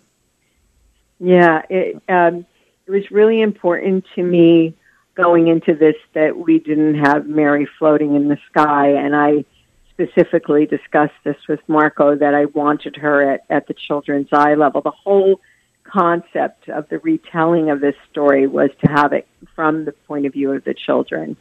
Yeah, 1.19 1.63
it, 1.71 2.03
um, 2.09 2.45
it 2.87 2.91
was 2.91 3.11
really 3.11 3.41
important 3.41 4.05
to 4.17 4.23
me 4.23 4.75
going 5.15 5.49
into 5.49 5.75
this 5.75 5.97
that 6.15 6.37
we 6.37 6.59
didn't 6.59 6.97
have 6.97 7.27
Mary 7.27 7.67
floating 7.79 8.15
in 8.15 8.29
the 8.29 8.39
sky, 8.51 8.89
and 8.89 9.15
I 9.15 9.45
specifically 9.91 10.67
discussed 10.67 11.15
this 11.23 11.37
with 11.49 11.61
Marco 11.69 12.17
that 12.17 12.35
I 12.35 12.47
wanted 12.47 12.97
her 12.97 13.33
at, 13.33 13.45
at 13.51 13.67
the 13.67 13.75
children's 13.75 14.29
eye 14.33 14.55
level. 14.55 14.81
The 14.81 14.91
whole 14.91 15.41
concept 15.85 16.69
of 16.69 16.89
the 16.89 16.99
retelling 16.99 17.71
of 17.71 17.81
this 17.81 17.97
story 18.11 18.47
was 18.47 18.71
to 18.85 18.91
have 18.91 19.13
it 19.13 19.27
from 19.55 19.85
the 19.85 19.93
point 19.93 20.27
of 20.27 20.33
view 20.33 20.53
of 20.53 20.65
the 20.65 20.75
children. 20.75 21.37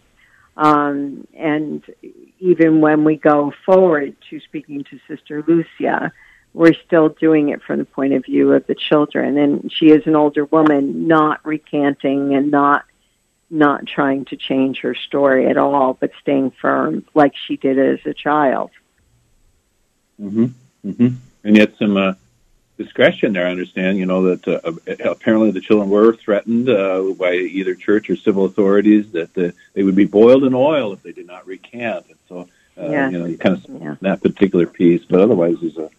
Um, 0.58 1.28
and 1.34 1.84
even 2.40 2.82
when 2.82 3.04
we 3.04 3.16
go 3.16 3.54
forward 3.66 4.16
to 4.30 4.40
speaking 4.42 4.84
to 4.86 5.00
Sister 5.08 5.44
Lucia, 5.48 6.12
we're 6.54 6.76
still 6.86 7.10
doing 7.10 7.50
it 7.50 7.62
from 7.64 7.80
the 7.80 7.86
point 7.86 8.14
of 8.14 8.26
view 8.26 8.52
of 8.54 8.68
the 8.68 8.76
children. 8.76 9.38
And 9.38 9.72
she 9.72 9.92
is 9.92 10.06
an 10.06 10.16
older 10.16 10.46
woman, 10.46 11.08
not 11.08 11.46
recanting 11.46 12.36
and 12.36 12.52
not 12.52 12.86
not 13.54 13.86
trying 13.86 14.24
to 14.24 14.38
change 14.38 14.80
her 14.80 14.96
story 14.96 15.48
at 15.48 15.58
all, 15.58 15.94
but 15.94 16.12
staying 16.22 16.52
firm 16.62 17.06
like 17.14 17.34
she 17.48 17.58
did 17.58 17.78
as 17.78 18.00
a 18.06 18.14
child. 18.14 18.72
Mm-hmm. 20.22 20.46
Mm-hmm. 20.86 21.16
And 21.44 21.58
yet, 21.58 21.74
some 21.78 21.98
uh, 21.98 22.14
discretion 22.84 23.34
there. 23.34 23.48
I 23.48 23.52
understand, 23.52 23.98
you 23.98 24.06
know, 24.06 24.22
that 24.30 24.48
uh, 24.48 24.72
apparently 25.16 25.52
the 25.52 25.62
children 25.62 25.90
were 25.90 26.16
threatened 26.16 26.70
uh, 26.70 27.14
by 27.18 27.34
either 27.34 27.76
church 27.76 28.10
or 28.10 28.16
civil 28.16 28.46
authorities 28.46 29.12
that 29.12 29.34
the, 29.34 29.54
they 29.74 29.84
would 29.84 29.96
be 29.96 30.06
boiled 30.06 30.44
in 30.44 30.54
oil 30.54 30.94
if 30.94 31.02
they 31.04 31.12
did 31.12 31.28
not 31.28 31.48
recant. 31.48 32.06
And 32.08 32.18
so, 32.30 32.38
uh, 32.78 32.90
yeah. 32.90 33.10
you 33.10 33.20
know, 33.20 33.26
you 33.26 33.38
kind 33.38 33.56
of 33.58 33.82
yeah. 33.82 33.96
that 34.02 34.22
particular 34.22 34.68
piece, 34.68 35.04
but 35.06 35.20
otherwise, 35.20 35.58
there's 35.62 35.78
a 35.78 35.90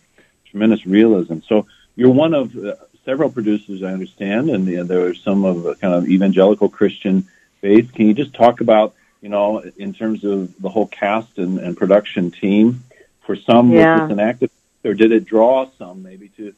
tremendous 0.51 0.87
realism. 0.87 1.39
So, 1.47 1.67
you're 1.95 2.11
one 2.11 2.33
of 2.33 2.57
uh, 2.57 2.75
several 3.05 3.31
producers, 3.31 3.83
I 3.83 3.93
understand, 3.93 4.49
and 4.49 4.67
know, 4.67 4.85
there 4.85 5.07
are 5.07 5.15
some 5.15 5.45
of 5.45 5.67
a 5.67 5.75
kind 5.75 5.95
of 5.95 6.09
evangelical 6.09 6.69
Christian 6.69 7.29
faith. 7.61 7.93
Can 7.95 8.07
you 8.07 8.15
just 8.15 8.35
talk 8.35 8.61
about, 8.61 8.95
you 9.21 9.29
know, 9.29 9.61
in 9.77 9.93
terms 9.93 10.25
of 10.25 10.37
the 10.61 10.69
whole 10.69 10.87
cast 10.87 11.39
and, 11.39 11.59
and 11.59 11.77
production 11.77 12.31
team? 12.31 12.83
For 13.27 13.37
some, 13.37 13.71
yeah. 13.71 13.93
was 13.93 14.09
this 14.09 14.13
an 14.13 14.21
active, 14.21 14.51
or 14.85 14.95
did 14.95 15.13
it 15.13 15.25
draw 15.25 15.71
some 15.79 16.03
maybe 16.03 16.29
to 16.39 16.55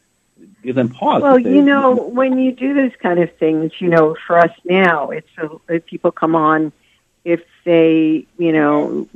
pause. 0.88 1.22
Well, 1.22 1.38
you 1.38 1.62
know, 1.62 1.94
when 1.94 2.38
you 2.38 2.52
do 2.52 2.74
those 2.74 2.92
kind 3.02 3.18
of 3.18 3.34
things, 3.36 3.72
you 3.78 3.88
know, 3.88 4.16
for 4.26 4.38
us 4.38 4.50
now, 4.64 5.10
it's 5.10 5.28
a, 5.38 5.50
if 5.68 5.86
people 5.86 6.10
come 6.10 6.34
on, 6.34 6.72
if 7.24 7.42
they, 7.64 8.26
you 8.38 8.52
know, 8.52 9.08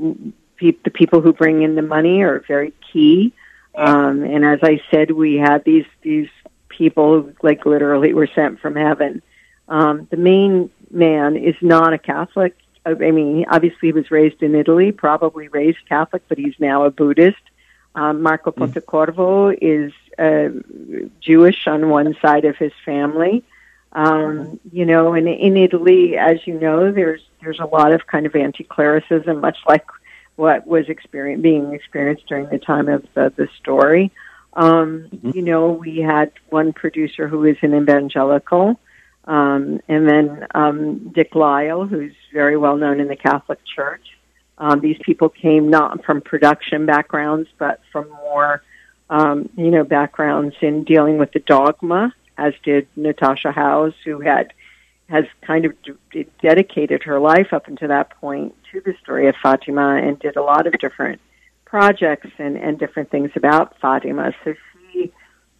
pe- 0.56 0.76
the 0.84 0.90
people 0.90 1.20
who 1.20 1.32
bring 1.32 1.62
in 1.62 1.74
the 1.74 1.82
money 1.82 2.22
are 2.22 2.40
very 2.40 2.72
key. 2.92 3.32
Um, 3.74 4.24
and 4.24 4.44
as 4.44 4.60
I 4.62 4.80
said, 4.90 5.10
we 5.10 5.36
had 5.36 5.64
these 5.64 5.86
these 6.02 6.28
people 6.68 7.22
who, 7.22 7.34
like 7.42 7.64
literally 7.64 8.12
were 8.12 8.28
sent 8.34 8.60
from 8.60 8.76
heaven. 8.76 9.22
Um, 9.68 10.08
the 10.10 10.16
main 10.16 10.70
man 10.90 11.36
is 11.36 11.56
not 11.60 11.92
a 11.92 11.98
Catholic. 11.98 12.56
I 12.86 12.94
mean, 12.94 13.44
obviously 13.50 13.88
he 13.88 13.92
was 13.92 14.10
raised 14.10 14.42
in 14.42 14.54
Italy, 14.54 14.92
probably 14.92 15.48
raised 15.48 15.86
Catholic, 15.88 16.22
but 16.28 16.38
he's 16.38 16.54
now 16.58 16.84
a 16.84 16.90
Buddhist. 16.90 17.36
Um, 17.94 18.22
Marco 18.22 18.50
hmm. 18.50 18.62
Pontecorvo 18.62 19.56
is 19.60 19.92
uh, 20.18 20.48
Jewish 21.20 21.66
on 21.66 21.88
one 21.88 22.16
side 22.20 22.44
of 22.44 22.56
his 22.56 22.72
family. 22.84 23.44
Um, 23.92 24.60
you 24.70 24.84
know, 24.84 25.14
and 25.14 25.26
in 25.26 25.56
Italy, 25.56 26.18
as 26.18 26.46
you 26.46 26.58
know, 26.58 26.92
there's 26.92 27.22
there's 27.42 27.60
a 27.60 27.64
lot 27.64 27.92
of 27.92 28.06
kind 28.06 28.26
of 28.26 28.36
anti-clericism, 28.36 29.40
much 29.40 29.58
like 29.66 29.86
what 30.36 30.66
was 30.66 30.88
experience, 30.88 31.42
being 31.42 31.72
experienced 31.72 32.26
during 32.26 32.48
the 32.48 32.58
time 32.58 32.88
of 32.88 33.06
the, 33.14 33.32
the 33.36 33.48
story. 33.58 34.12
Um, 34.52 35.08
mm-hmm. 35.10 35.30
You 35.34 35.42
know, 35.42 35.72
we 35.72 35.98
had 35.98 36.32
one 36.50 36.72
producer 36.72 37.28
who 37.28 37.44
is 37.44 37.56
an 37.62 37.74
evangelical, 37.74 38.78
um, 39.24 39.80
and 39.88 40.08
then 40.08 40.46
um, 40.54 41.08
Dick 41.08 41.34
Lyle, 41.34 41.86
who's 41.86 42.14
very 42.32 42.56
well 42.56 42.76
known 42.76 43.00
in 43.00 43.08
the 43.08 43.16
Catholic 43.16 43.58
Church. 43.64 44.06
Um, 44.58 44.80
these 44.80 44.98
people 45.02 45.28
came 45.28 45.70
not 45.70 46.04
from 46.04 46.20
production 46.20 46.86
backgrounds, 46.86 47.48
but 47.58 47.80
from 47.92 48.08
more 48.08 48.62
um, 49.10 49.48
you 49.56 49.70
know, 49.70 49.84
backgrounds 49.84 50.56
in 50.60 50.84
dealing 50.84 51.18
with 51.18 51.32
the 51.32 51.40
dogma, 51.40 52.14
as 52.36 52.54
did 52.62 52.86
Natasha 52.96 53.52
Howes, 53.52 53.94
who 54.04 54.20
had 54.20 54.52
has 55.08 55.24
kind 55.40 55.64
of 55.64 55.72
d- 56.12 56.26
dedicated 56.42 57.02
her 57.02 57.18
life 57.18 57.52
up 57.52 57.66
until 57.66 57.88
that 57.88 58.10
point 58.20 58.54
to 58.70 58.80
the 58.82 58.94
story 59.02 59.26
of 59.26 59.34
Fatima 59.42 59.96
and 59.96 60.18
did 60.18 60.36
a 60.36 60.42
lot 60.42 60.66
of 60.66 60.74
different 60.78 61.18
projects 61.64 62.28
and, 62.38 62.58
and 62.58 62.78
different 62.78 63.10
things 63.10 63.30
about 63.34 63.78
Fatima. 63.80 64.34
So 64.44 64.54
she 64.92 65.10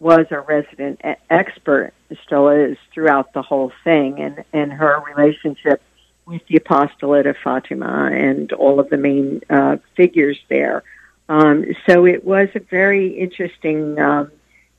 was 0.01 0.27
a 0.31 0.41
resident 0.41 1.01
expert, 1.31 1.95
still 2.25 2.49
is, 2.49 2.77
throughout 2.93 3.33
the 3.33 3.41
whole 3.41 3.73
thing, 3.85 4.21
and, 4.21 4.45
and 4.53 4.71
her 4.71 5.03
relationship 5.17 5.81
with 6.27 6.43
the 6.49 6.57
apostolate 6.57 7.27
of 7.27 7.37
Fatima 7.43 8.11
and 8.13 8.53
all 8.53 8.79
of 8.81 8.91
the 8.91 8.99
main 8.99 9.41
uh, 9.49 9.79
figures 9.97 10.39
there 10.49 10.83
um, 11.29 11.67
so 11.87 12.07
it 12.07 12.25
was 12.25 12.49
a 12.55 12.61
very 12.61 13.09
interesting 13.09 13.99
um, 13.99 14.31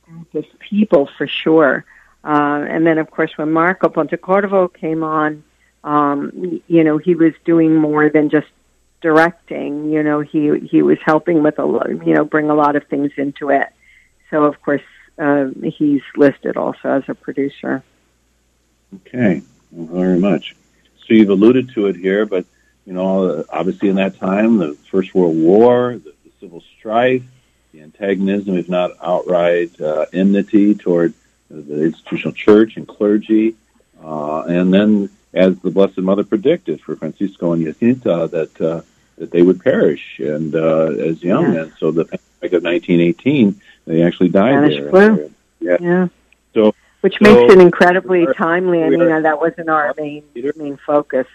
group 0.04 0.34
of 0.36 0.60
people 0.60 1.10
for 1.18 1.28
sure. 1.28 1.86
Uh, 2.24 2.66
and 2.68 2.86
then, 2.86 2.98
of 2.98 3.10
course, 3.12 3.38
when 3.38 3.52
Marco 3.52 3.88
Pontecorvo 3.88 4.74
came 4.74 5.04
on, 5.04 5.44
um, 5.84 6.62
you 6.68 6.84
know, 6.84 6.98
he 6.98 7.16
was 7.16 7.34
doing 7.46 7.76
more 7.76 8.10
than 8.10 8.30
just 8.30 8.48
directing. 9.02 9.90
You 9.90 10.04
know, 10.04 10.20
he 10.20 10.60
he 10.60 10.82
was 10.82 10.98
helping 11.06 11.42
with 11.44 11.58
a 11.60 11.98
you 12.06 12.14
know 12.14 12.26
bring 12.26 12.50
a 12.50 12.56
lot 12.56 12.76
of 12.76 12.86
things 12.88 13.12
into 13.16 13.50
it. 13.50 13.68
So, 14.30 14.44
of 14.44 14.62
course, 14.62 14.82
uh, 15.18 15.48
he's 15.64 16.02
listed 16.18 16.58
also 16.58 16.90
as 16.90 17.04
a 17.08 17.16
producer. 17.16 17.84
Okay, 18.96 19.42
well, 19.72 20.02
very 20.02 20.20
much. 20.20 20.56
So 21.08 21.14
you've 21.14 21.30
alluded 21.30 21.70
to 21.76 21.88
it 21.88 21.96
here, 21.96 22.26
but 22.26 22.46
you 22.86 22.94
know, 22.94 23.46
obviously 23.50 23.90
in 23.90 23.96
that 23.96 24.18
time, 24.18 24.58
the 24.58 24.74
First 24.92 25.16
World 25.16 25.38
War, 25.38 25.98
the 25.98 26.14
civil 26.40 26.64
strife, 26.78 27.24
the 27.72 27.82
antagonism, 27.82 28.58
if 28.58 28.70
not 28.70 28.92
outright 29.02 29.80
uh, 29.80 30.06
enmity 30.14 30.76
toward 30.76 31.14
the 31.50 31.84
institutional 31.84 32.34
church 32.34 32.78
and 32.78 32.88
clergy, 32.88 33.56
uh, 34.04 34.44
and 34.44 34.74
then, 34.74 35.10
as 35.34 35.60
the 35.60 35.72
Blessed 35.72 36.00
Mother 36.00 36.24
predicted 36.24 36.82
for 36.82 36.96
Francisco 36.96 37.54
and 37.54 37.64
Jacinta, 37.64 38.28
that 38.32 38.62
uh, 38.62 38.82
that 39.18 39.32
they 39.32 39.42
would 39.42 39.62
perish 39.62 40.20
and 40.20 40.56
uh, 40.56 40.86
as 40.86 41.22
young 41.22 41.54
men. 41.54 41.74
So 41.78 41.92
the 41.92 42.06
pandemic 42.06 42.54
of 42.54 42.64
1918, 42.64 43.60
they 43.86 44.02
actually 44.04 44.30
died 44.30 44.54
Spanish 44.54 44.80
there. 44.80 44.90
Flu. 44.90 45.34
Yeah. 45.60 45.78
yeah. 45.82 46.08
So, 46.54 46.74
which 47.02 47.18
so 47.22 47.26
makes 47.26 47.54
it 47.54 47.60
incredibly 47.60 48.26
timely. 48.34 48.84
I 48.84 48.90
mean, 48.90 49.24
that 49.24 49.40
wasn't 49.42 49.70
our 49.70 49.94
main 49.98 50.24
main 50.56 50.78
focus. 50.78 51.28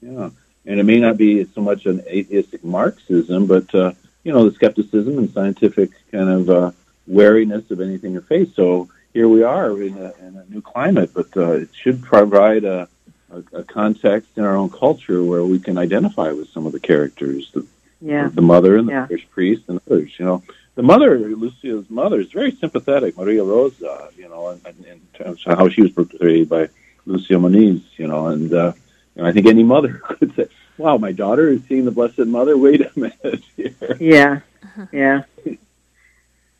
Yeah 0.00 0.30
and 0.66 0.78
it 0.80 0.84
may 0.84 1.00
not 1.00 1.16
be 1.16 1.44
so 1.44 1.60
much 1.60 1.86
an 1.86 2.02
atheistic 2.06 2.62
Marxism, 2.64 3.46
but 3.46 3.74
uh, 3.74 3.92
you 4.24 4.32
know 4.32 4.48
the 4.48 4.54
skepticism 4.54 5.18
and 5.18 5.30
scientific 5.30 5.90
kind 6.10 6.28
of 6.28 6.50
uh, 6.50 6.70
wariness 7.06 7.70
of 7.70 7.80
anything 7.80 8.12
you 8.12 8.20
face. 8.20 8.54
So 8.54 8.88
here 9.12 9.28
we 9.28 9.42
are 9.42 9.70
in 9.82 9.96
a, 9.98 10.12
in 10.26 10.36
a 10.36 10.44
new 10.48 10.62
climate, 10.62 11.10
but 11.14 11.36
uh, 11.36 11.52
it 11.52 11.68
should 11.74 12.02
provide 12.02 12.64
a, 12.64 12.88
a, 13.30 13.58
a 13.60 13.64
context 13.64 14.30
in 14.36 14.44
our 14.44 14.56
own 14.56 14.70
culture 14.70 15.22
where 15.22 15.44
we 15.44 15.58
can 15.58 15.76
identify 15.78 16.30
with 16.32 16.48
some 16.50 16.64
of 16.66 16.72
the 16.72 16.80
characters, 16.80 17.50
the, 17.52 17.66
Yeah. 18.00 18.28
the 18.32 18.42
mother 18.42 18.76
and 18.78 18.88
the 18.88 18.92
Yeah. 18.92 19.06
parish 19.06 19.26
priest 19.30 19.64
and 19.68 19.80
others. 19.86 20.10
You 20.18 20.24
know, 20.26 20.42
the 20.74 20.82
mother, 20.82 21.18
Lucia's 21.18 21.90
mother, 21.90 22.20
is 22.20 22.30
very 22.32 22.52
sympathetic, 22.52 23.16
Maria 23.18 23.44
Rosa. 23.44 24.08
You 24.16 24.28
know, 24.28 24.50
in, 24.50 24.84
in 24.92 25.00
terms 25.12 25.42
of 25.46 25.58
how 25.58 25.68
she 25.68 25.82
was 25.82 25.92
portrayed 25.92 26.48
by 26.48 26.68
Lucia 27.04 27.38
Moniz. 27.38 27.82
You 27.98 28.06
know, 28.06 28.28
and 28.28 28.52
uh, 28.54 28.72
you 29.14 29.22
know, 29.22 29.28
I 29.28 29.32
think 29.32 29.46
any 29.46 29.62
mother 29.62 29.94
could 30.04 30.34
say, 30.34 30.48
"Wow, 30.78 30.98
my 30.98 31.12
daughter 31.12 31.48
is 31.48 31.62
seeing 31.68 31.84
the 31.84 31.90
Blessed 31.90 32.18
Mother." 32.20 32.56
Wait 32.56 32.80
a 32.80 32.90
minute 32.96 33.42
here. 33.56 33.96
Yeah, 34.00 34.40
uh-huh. 34.62 34.86
yeah. 34.92 35.22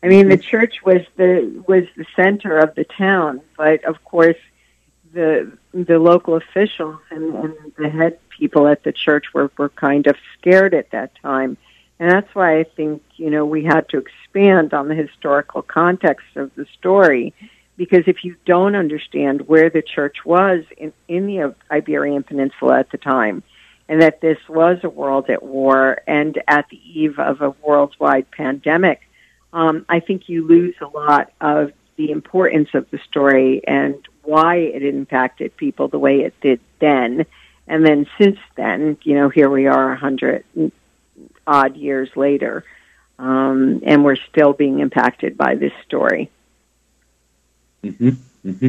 I 0.03 0.07
mean, 0.07 0.27
the 0.27 0.37
church 0.51 0.83
was 0.83 1.01
the 1.15 1.63
was 1.67 1.85
the 1.95 2.05
center 2.15 2.57
of 2.57 2.75
the 2.75 2.83
town, 2.83 3.41
but 3.57 3.83
of 3.85 4.03
course, 4.03 4.37
the 5.13 5.57
the 5.73 5.97
local 5.97 6.35
officials 6.35 6.99
and, 7.09 7.33
and 7.33 7.55
the 7.77 7.89
head 7.89 8.19
people 8.29 8.67
at 8.67 8.83
the 8.83 8.91
church 8.91 9.25
were 9.33 9.51
were 9.57 9.69
kind 9.69 10.07
of 10.07 10.15
scared 10.37 10.73
at 10.73 10.91
that 10.91 11.11
time, 11.21 11.57
and 11.99 12.11
that's 12.11 12.33
why 12.35 12.59
I 12.59 12.63
think 12.63 13.01
you 13.15 13.29
know 13.29 13.45
we 13.45 13.63
had 13.63 13.89
to 13.89 13.97
expand 13.97 14.73
on 14.73 14.89
the 14.89 14.95
historical 14.95 15.61
context 15.61 16.35
of 16.35 16.53
the 16.55 16.65
story, 16.77 17.33
because 17.77 18.03
if 18.07 18.23
you 18.23 18.35
don't 18.45 18.75
understand 18.75 19.47
where 19.47 19.69
the 19.69 19.81
church 19.81 20.17
was 20.25 20.63
in 20.77 20.93
in 21.07 21.27
the 21.27 21.55
Iberian 21.71 22.23
Peninsula 22.23 22.79
at 22.79 22.91
the 22.91 22.97
time, 22.97 23.43
and 23.89 24.01
that 24.01 24.21
this 24.21 24.37
was 24.47 24.79
a 24.83 24.89
world 24.89 25.29
at 25.29 25.43
war 25.43 26.01
and 26.07 26.41
at 26.47 26.69
the 26.69 26.79
eve 26.99 27.19
of 27.19 27.41
a 27.41 27.51
worldwide 27.61 28.29
pandemic, 28.31 29.01
um, 29.51 29.85
I 29.89 29.99
think 29.99 30.29
you 30.29 30.47
lose 30.47 30.75
a 30.81 30.87
lot 30.87 31.31
of 31.41 31.71
the 31.95 32.11
importance 32.11 32.69
of 32.73 32.89
the 32.91 32.99
story 33.09 33.61
and 33.67 33.95
why 34.23 34.55
it 34.55 34.83
impacted 34.83 35.55
people 35.57 35.87
the 35.87 35.99
way 35.99 36.21
it 36.21 36.33
did 36.41 36.59
then. 36.79 37.25
And 37.67 37.85
then 37.85 38.07
since 38.19 38.39
then, 38.55 38.97
you 39.03 39.15
know, 39.15 39.29
here 39.29 39.49
we 39.49 39.67
are 39.67 39.93
a 39.93 39.97
hundred 39.97 40.43
odd 41.45 41.75
years 41.75 42.09
later, 42.15 42.63
um, 43.19 43.81
and 43.85 44.03
we're 44.03 44.17
still 44.31 44.53
being 44.53 44.79
impacted 44.79 45.37
by 45.37 45.55
this 45.55 45.73
story. 45.85 46.31
Hmm 47.83 48.09
hmm 48.43 48.67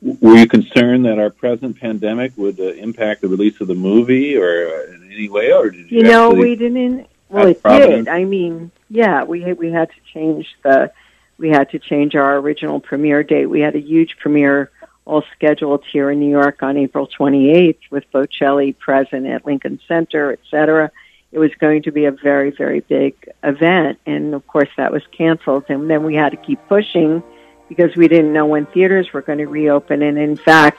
Were 0.00 0.36
you 0.36 0.46
concerned 0.46 1.06
that 1.06 1.18
our 1.18 1.30
present 1.30 1.80
pandemic 1.80 2.32
would 2.36 2.60
uh, 2.60 2.72
impact 2.74 3.22
the 3.22 3.28
release 3.28 3.60
of 3.60 3.68
the 3.68 3.74
movie, 3.74 4.36
or 4.36 4.68
uh, 4.68 4.94
in 4.94 5.10
any 5.12 5.28
way, 5.28 5.52
or 5.52 5.70
did 5.70 5.90
you, 5.90 5.98
You 5.98 6.04
know, 6.04 6.30
we 6.30 6.56
didn't. 6.56 7.08
Well, 7.28 7.48
it 7.48 7.62
Providence. 7.62 8.04
did. 8.04 8.08
I 8.08 8.24
mean, 8.24 8.70
yeah, 8.90 9.24
we 9.24 9.52
we 9.54 9.70
had 9.70 9.90
to 9.90 10.12
change 10.12 10.54
the 10.62 10.92
we 11.38 11.48
had 11.48 11.70
to 11.70 11.78
change 11.78 12.14
our 12.14 12.36
original 12.36 12.80
premiere 12.80 13.22
date. 13.22 13.46
We 13.46 13.60
had 13.60 13.74
a 13.74 13.80
huge 13.80 14.16
premiere 14.18 14.70
all 15.04 15.24
scheduled 15.34 15.84
here 15.90 16.10
in 16.10 16.20
New 16.20 16.30
York 16.30 16.62
on 16.62 16.76
April 16.76 17.06
28th 17.06 17.78
with 17.90 18.10
Bocelli 18.12 18.76
present 18.78 19.26
at 19.26 19.44
Lincoln 19.44 19.80
Center, 19.86 20.32
et 20.32 20.38
cetera. 20.50 20.90
It 21.32 21.38
was 21.38 21.50
going 21.56 21.82
to 21.82 21.90
be 21.90 22.04
a 22.04 22.12
very, 22.12 22.50
very 22.50 22.80
big 22.80 23.28
event, 23.42 23.98
and 24.06 24.34
of 24.34 24.46
course 24.46 24.68
that 24.76 24.92
was 24.92 25.02
canceled. 25.10 25.64
And 25.68 25.90
then 25.90 26.04
we 26.04 26.14
had 26.14 26.30
to 26.30 26.36
keep 26.36 26.60
pushing 26.68 27.22
because 27.68 27.94
we 27.96 28.08
didn't 28.08 28.32
know 28.32 28.46
when 28.46 28.66
theaters 28.66 29.12
were 29.12 29.22
going 29.22 29.38
to 29.38 29.46
reopen. 29.46 30.02
And 30.02 30.18
in 30.18 30.36
fact, 30.36 30.78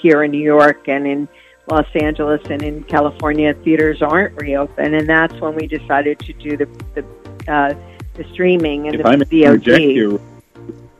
here 0.00 0.22
in 0.22 0.30
New 0.30 0.42
York 0.42 0.88
and 0.88 1.06
in 1.06 1.28
Los 1.70 1.86
Angeles 1.94 2.40
and 2.48 2.62
in 2.62 2.82
California, 2.84 3.52
theaters 3.54 4.00
aren't 4.02 4.40
reopened, 4.40 4.94
and 4.94 5.06
that's 5.08 5.34
when 5.34 5.54
we 5.54 5.66
decided 5.66 6.18
to 6.20 6.32
do 6.34 6.56
the 6.56 6.66
the, 6.94 7.52
uh, 7.52 7.74
the 8.14 8.24
streaming 8.32 8.86
and 8.86 8.94
If 8.96 9.02
the 9.02 9.08
I 9.08 9.16
VOD. 9.16 10.20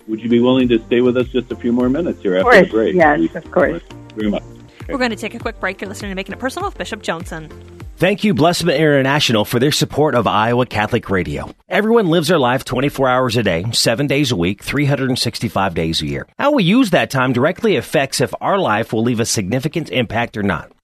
would 0.06 0.20
you 0.20 0.28
be 0.28 0.40
willing 0.40 0.68
to 0.68 0.78
stay 0.86 1.00
with 1.00 1.16
us 1.16 1.28
just 1.28 1.50
a 1.52 1.56
few 1.56 1.72
more 1.72 1.88
minutes 1.88 2.22
here 2.22 2.36
after 2.36 2.64
the 2.64 2.70
break? 2.70 2.94
yes, 2.94 3.18
We- 3.18 3.30
of 3.34 3.50
course. 3.50 3.82
Very 4.14 4.30
much. 4.30 4.42
We're 4.88 4.98
going 4.98 5.10
to 5.10 5.16
take 5.16 5.34
a 5.34 5.38
quick 5.38 5.60
break. 5.60 5.80
You're 5.80 5.88
listening 5.88 6.10
to 6.10 6.14
Making 6.14 6.32
It 6.32 6.38
Personal 6.38 6.68
with 6.68 6.78
Bishop 6.78 7.02
Joensen. 7.02 7.52
Thank 7.96 8.22
you, 8.22 8.32
Blessman 8.32 8.76
International, 8.76 9.44
for 9.44 9.58
their 9.58 9.72
support 9.72 10.14
of 10.14 10.28
Iowa 10.28 10.66
Catholic 10.66 11.10
Radio. 11.10 11.52
Everyone 11.68 12.06
lives 12.06 12.28
their 12.28 12.38
life 12.38 12.64
24 12.64 13.08
hours 13.08 13.36
a 13.36 13.42
day, 13.42 13.66
7 13.72 14.06
days 14.06 14.30
a 14.30 14.36
week, 14.36 14.62
365 14.62 15.74
days 15.74 16.00
a 16.00 16.06
year. 16.06 16.26
How 16.38 16.52
we 16.52 16.62
use 16.62 16.90
that 16.90 17.10
time 17.10 17.32
directly 17.32 17.74
affects 17.74 18.20
if 18.20 18.32
our 18.40 18.56
life 18.56 18.92
will 18.92 19.02
leave 19.02 19.18
a 19.18 19.26
significant 19.26 19.90
impact 19.90 20.36
or 20.36 20.44
not. 20.44 20.70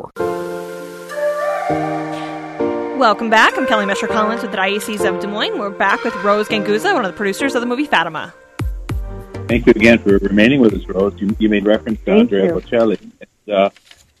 515-963-4494. 0.00 2.98
Welcome 2.98 3.30
back. 3.30 3.56
I'm 3.56 3.66
Kelly 3.66 3.86
Mescher 3.86 4.08
Collins 4.08 4.42
with 4.42 4.50
the 4.50 4.56
Diocese 4.56 5.04
of 5.04 5.20
Des 5.20 5.26
Moines. 5.26 5.58
We're 5.58 5.70
back 5.70 6.04
with 6.04 6.14
Rose 6.16 6.48
Ganguzza, 6.48 6.92
one 6.92 7.04
of 7.04 7.10
the 7.10 7.16
producers 7.16 7.54
of 7.54 7.62
the 7.62 7.66
movie 7.66 7.86
Fatima. 7.86 8.34
Thank 9.48 9.66
you 9.66 9.72
again 9.74 9.98
for 9.98 10.18
remaining 10.18 10.60
with 10.60 10.74
us, 10.74 10.86
Rose. 10.86 11.18
You, 11.20 11.34
you 11.38 11.48
made 11.48 11.66
reference 11.66 11.98
to 12.00 12.04
Thank 12.04 12.20
Andrea 12.20 12.46
you. 12.46 12.52
Bocelli. 12.52 13.00
And, 13.00 13.54
uh, 13.54 13.70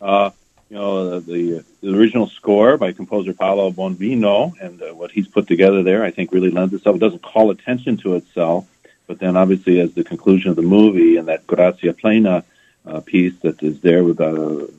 uh, 0.00 0.30
you 0.70 0.76
know, 0.76 1.20
the, 1.20 1.64
the 1.82 1.96
original 1.96 2.26
score 2.28 2.78
by 2.78 2.92
composer 2.92 3.34
Paolo 3.34 3.70
Bonvino 3.70 4.52
and 4.60 4.82
uh, 4.82 4.94
what 4.94 5.10
he's 5.10 5.28
put 5.28 5.46
together 5.46 5.82
there, 5.82 6.04
I 6.04 6.10
think, 6.10 6.32
really 6.32 6.50
lends 6.50 6.74
itself. 6.74 6.96
It 6.96 7.00
doesn't 7.00 7.22
call 7.22 7.50
attention 7.50 7.96
to 7.98 8.14
itself, 8.14 8.66
but 9.06 9.18
then 9.18 9.36
obviously, 9.36 9.80
as 9.80 9.92
the 9.92 10.04
conclusion 10.04 10.50
of 10.50 10.56
the 10.56 10.62
movie 10.62 11.16
and 11.16 11.28
that 11.28 11.46
Gratia 11.46 11.92
Plena 11.92 12.44
uh, 12.86 13.00
piece 13.00 13.38
that 13.40 13.62
is 13.62 13.80
there 13.80 14.04
with 14.04 14.20
uh, 14.20 14.24
uh, 14.24 14.32
the 14.32 14.72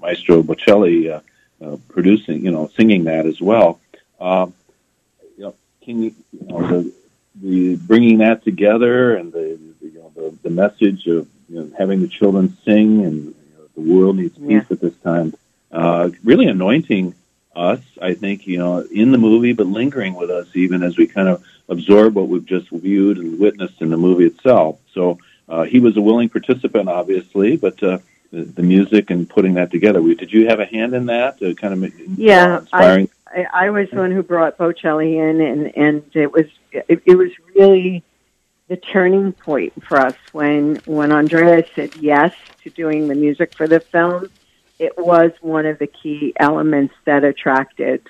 maestro 0.00 0.42
Bocelli 0.42 1.10
uh, 1.12 1.20
uh, 1.64 1.76
producing, 1.88 2.44
you 2.44 2.50
know, 2.50 2.70
singing 2.76 3.04
that 3.04 3.26
as 3.26 3.40
well. 3.40 3.80
Um, 4.20 4.54
you 5.36 5.44
know, 5.44 5.54
can 5.82 6.02
you, 6.02 6.14
you 6.32 6.46
know, 6.48 6.66
the, 6.66 6.92
the 7.42 7.76
bringing 7.76 8.18
that 8.18 8.44
together 8.44 9.16
and 9.16 9.32
the, 9.32 9.58
the 9.80 9.88
you 9.88 9.98
know 9.98 10.12
the, 10.14 10.36
the 10.42 10.50
message 10.50 11.06
of 11.06 11.26
you 11.48 11.60
know, 11.60 11.70
having 11.78 12.00
the 12.00 12.08
children 12.08 12.56
sing 12.64 13.04
and 13.04 13.26
you 13.26 13.34
know, 13.56 13.64
the 13.74 13.92
world 13.92 14.16
needs 14.16 14.36
peace 14.38 14.48
Yeah. 14.48 14.64
at 14.70 14.80
this 14.80 14.96
time, 15.04 15.34
uh, 15.72 16.10
really 16.24 16.46
anointing 16.46 17.14
us, 17.54 17.80
I 18.02 18.14
think, 18.14 18.46
you 18.46 18.58
know, 18.58 18.80
in 18.80 19.12
the 19.12 19.18
movie, 19.18 19.52
but 19.54 19.66
lingering 19.66 20.14
with 20.14 20.30
us 20.30 20.48
even 20.54 20.82
as 20.82 20.98
we 20.98 21.06
kind 21.06 21.28
of 21.28 21.42
absorb 21.68 22.14
what 22.14 22.28
we've 22.28 22.44
just 22.44 22.68
viewed 22.70 23.18
and 23.18 23.38
witnessed 23.38 23.80
in 23.80 23.90
the 23.90 23.96
movie 23.96 24.26
itself. 24.26 24.78
So 24.92 25.18
uh, 25.48 25.62
he 25.62 25.80
was 25.80 25.96
a 25.96 26.02
willing 26.02 26.28
participant, 26.28 26.88
obviously, 26.88 27.56
but 27.56 27.82
uh, 27.82 27.98
the, 28.30 28.42
the 28.42 28.62
music 28.62 29.10
and 29.10 29.28
putting 29.28 29.54
that 29.54 29.70
together. 29.70 30.00
Did 30.14 30.32
you 30.32 30.48
have 30.48 30.60
a 30.60 30.66
hand 30.66 30.94
in 30.94 31.06
that? 31.06 31.42
Uh, 31.42 31.54
kind 31.54 31.72
of 31.72 31.78
make- 31.80 31.94
Yeah, 32.16 32.60
inspiring. 32.60 33.08
I, 33.28 33.46
I 33.52 33.70
was 33.70 33.90
the 33.90 33.96
one 33.96 34.12
who 34.12 34.22
brought 34.22 34.56
Bocelli 34.58 35.14
in, 35.16 35.40
and 35.40 35.76
and 35.76 36.02
it 36.14 36.32
was 36.32 36.46
it, 36.72 37.02
it 37.04 37.16
was 37.16 37.30
really 37.54 38.02
the 38.68 38.76
turning 38.76 39.32
point 39.32 39.72
for 39.84 39.98
us 39.98 40.14
when 40.32 40.76
when 40.86 41.12
Andrea 41.12 41.64
said 41.74 41.96
yes 41.96 42.34
to 42.62 42.70
doing 42.70 43.08
the 43.08 43.14
music 43.14 43.54
for 43.54 43.66
the 43.66 43.80
film. 43.80 44.30
It 44.78 44.98
was 44.98 45.32
one 45.40 45.64
of 45.66 45.78
the 45.78 45.86
key 45.86 46.34
elements 46.36 46.94
that 47.04 47.24
attracted 47.24 48.02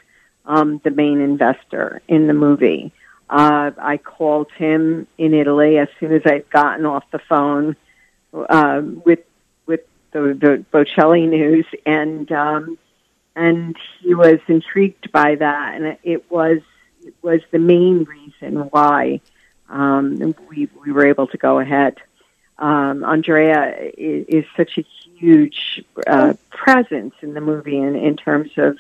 um, 0.45 0.81
the 0.83 0.91
main 0.91 1.21
investor 1.21 2.03
in 2.09 2.27
the 2.27 2.35
movie. 2.35 2.93
Uh, 3.31 3.71
I 3.79 3.97
called 3.99 4.51
him 4.53 5.07
in 5.19 5.35
Italy 5.35 5.79
as 5.79 5.89
soon 5.99 6.13
as 6.13 6.23
I'd 6.25 6.49
gotten 6.51 6.87
off 6.87 7.05
the 7.11 7.19
phone 7.21 7.77
uh, 8.33 8.83
with 9.05 9.21
the, 10.13 10.21
the 10.35 10.65
Bocelli 10.73 11.29
news, 11.29 11.67
and 11.85 12.31
um, 12.33 12.79
and 13.35 13.77
he 14.01 14.15
was 14.15 14.39
intrigued 14.49 15.13
by 15.13 15.35
that, 15.35 15.75
and 15.75 15.99
it 16.03 16.31
was 16.31 16.61
it 17.05 17.15
was 17.23 17.41
the 17.51 17.59
main 17.59 18.05
reason 18.05 18.57
why 18.71 19.21
um, 19.69 20.35
we 20.49 20.69
we 20.85 20.93
were 20.93 21.07
able 21.07 21.27
to 21.29 21.39
go 21.39 21.59
ahead. 21.59 21.99
Um, 22.59 23.05
Andrea 23.05 23.91
is, 23.99 24.27
is 24.29 24.45
such 24.57 24.79
a 24.79 24.85
huge 25.19 25.85
uh, 26.07 26.35
presence 26.51 27.15
in 27.21 27.35
the 27.35 27.41
movie, 27.41 27.79
in, 27.79 27.97
in 27.97 28.17
terms 28.17 28.51
of 28.57 28.79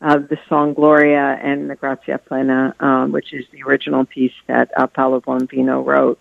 uh, 0.00 0.18
the 0.18 0.38
song 0.48 0.74
Gloria 0.74 1.38
and 1.42 1.68
the 1.68 1.74
Gratia 1.74 2.18
Plena, 2.18 2.74
um, 2.80 3.12
which 3.12 3.32
is 3.32 3.44
the 3.52 3.62
original 3.64 4.04
piece 4.04 4.32
that 4.46 4.70
uh, 4.76 4.86
Paolo 4.86 5.20
Bonvino 5.20 5.84
wrote 5.84 6.18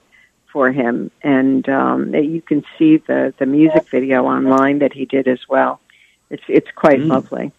for 0.52 0.72
him, 0.72 1.12
and 1.22 1.68
um, 1.70 2.14
you 2.14 2.42
can 2.42 2.64
see 2.78 2.98
the 2.98 3.34
the 3.38 3.46
music 3.46 3.90
video 3.90 4.26
online 4.26 4.80
that 4.80 4.94
he 4.94 5.06
did 5.06 5.28
as 5.28 5.40
well. 5.48 5.80
It's 6.30 6.44
it's 6.48 6.72
quite 6.76 7.00
mm. 7.00 7.08
lovely. 7.08 7.52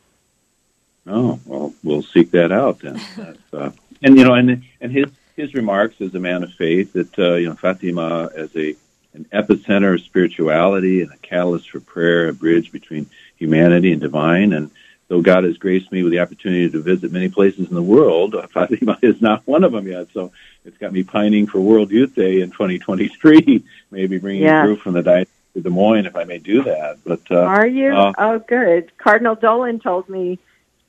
Oh 1.07 1.41
well, 1.45 1.75
we'll 1.83 2.03
seek 2.03 2.31
that 2.33 2.53
out 2.53 2.81
then. 2.81 3.01
Uh, 3.51 3.71
and 4.03 4.19
you 4.19 4.25
know, 4.25 4.35
and 4.35 4.63
and 4.81 4.93
his 4.93 5.07
his 5.35 5.55
remarks 5.55 6.01
as 6.01 6.15
a 6.15 6.21
man 6.21 6.43
of 6.43 6.53
faith 6.53 6.93
that 6.93 7.19
uh, 7.19 7.35
you 7.35 7.49
know 7.49 7.55
Fatima 7.55 8.31
as 8.37 8.55
a 8.55 8.77
an 9.15 9.25
epicenter 9.33 9.95
of 9.95 10.01
spirituality 10.03 11.01
and 11.03 11.11
a 11.13 11.17
catalyst 11.19 11.71
for 11.71 11.81
prayer, 11.81 12.29
a 12.29 12.35
bridge 12.35 12.71
between 12.73 13.09
humanity 13.37 13.93
and 13.93 14.01
divine. 14.01 14.53
And 14.53 14.71
though 15.09 15.23
God 15.23 15.45
has 15.45 15.57
graced 15.57 15.91
me 15.91 16.03
with 16.03 16.13
the 16.13 16.21
opportunity 16.21 16.71
to 16.71 16.81
visit 16.81 17.11
many 17.13 17.29
places 17.29 17.69
in 17.69 17.75
the 17.75 17.83
world, 17.83 18.37
Fatima 18.53 18.99
is 19.03 19.21
not 19.21 19.47
one 19.47 19.65
of 19.65 19.73
them 19.73 19.87
yet. 19.89 20.09
So 20.13 20.33
it's 20.65 20.79
got 20.79 20.93
me 20.93 21.03
pining 21.03 21.47
for 21.47 21.61
World 21.61 21.91
Youth 21.91 22.15
Day 22.15 22.41
in 22.41 22.51
2023, 22.51 23.65
maybe 23.91 24.19
bringing 24.19 24.43
yes. 24.43 24.63
a 24.63 24.67
group 24.67 24.81
from 24.81 24.93
the 24.93 25.03
Diocese 25.03 25.29
of 25.57 25.63
Des 25.65 25.71
Moines 25.71 26.07
if 26.07 26.15
I 26.15 26.25
may 26.25 26.39
do 26.39 26.63
that. 26.63 26.99
But 27.05 27.23
uh, 27.31 27.41
are 27.41 27.67
you? 27.67 27.91
Uh, 27.93 28.13
oh, 28.19 28.39
good. 28.39 28.97
Cardinal 28.99 29.35
Dolan 29.35 29.81
told 29.81 30.09
me 30.09 30.39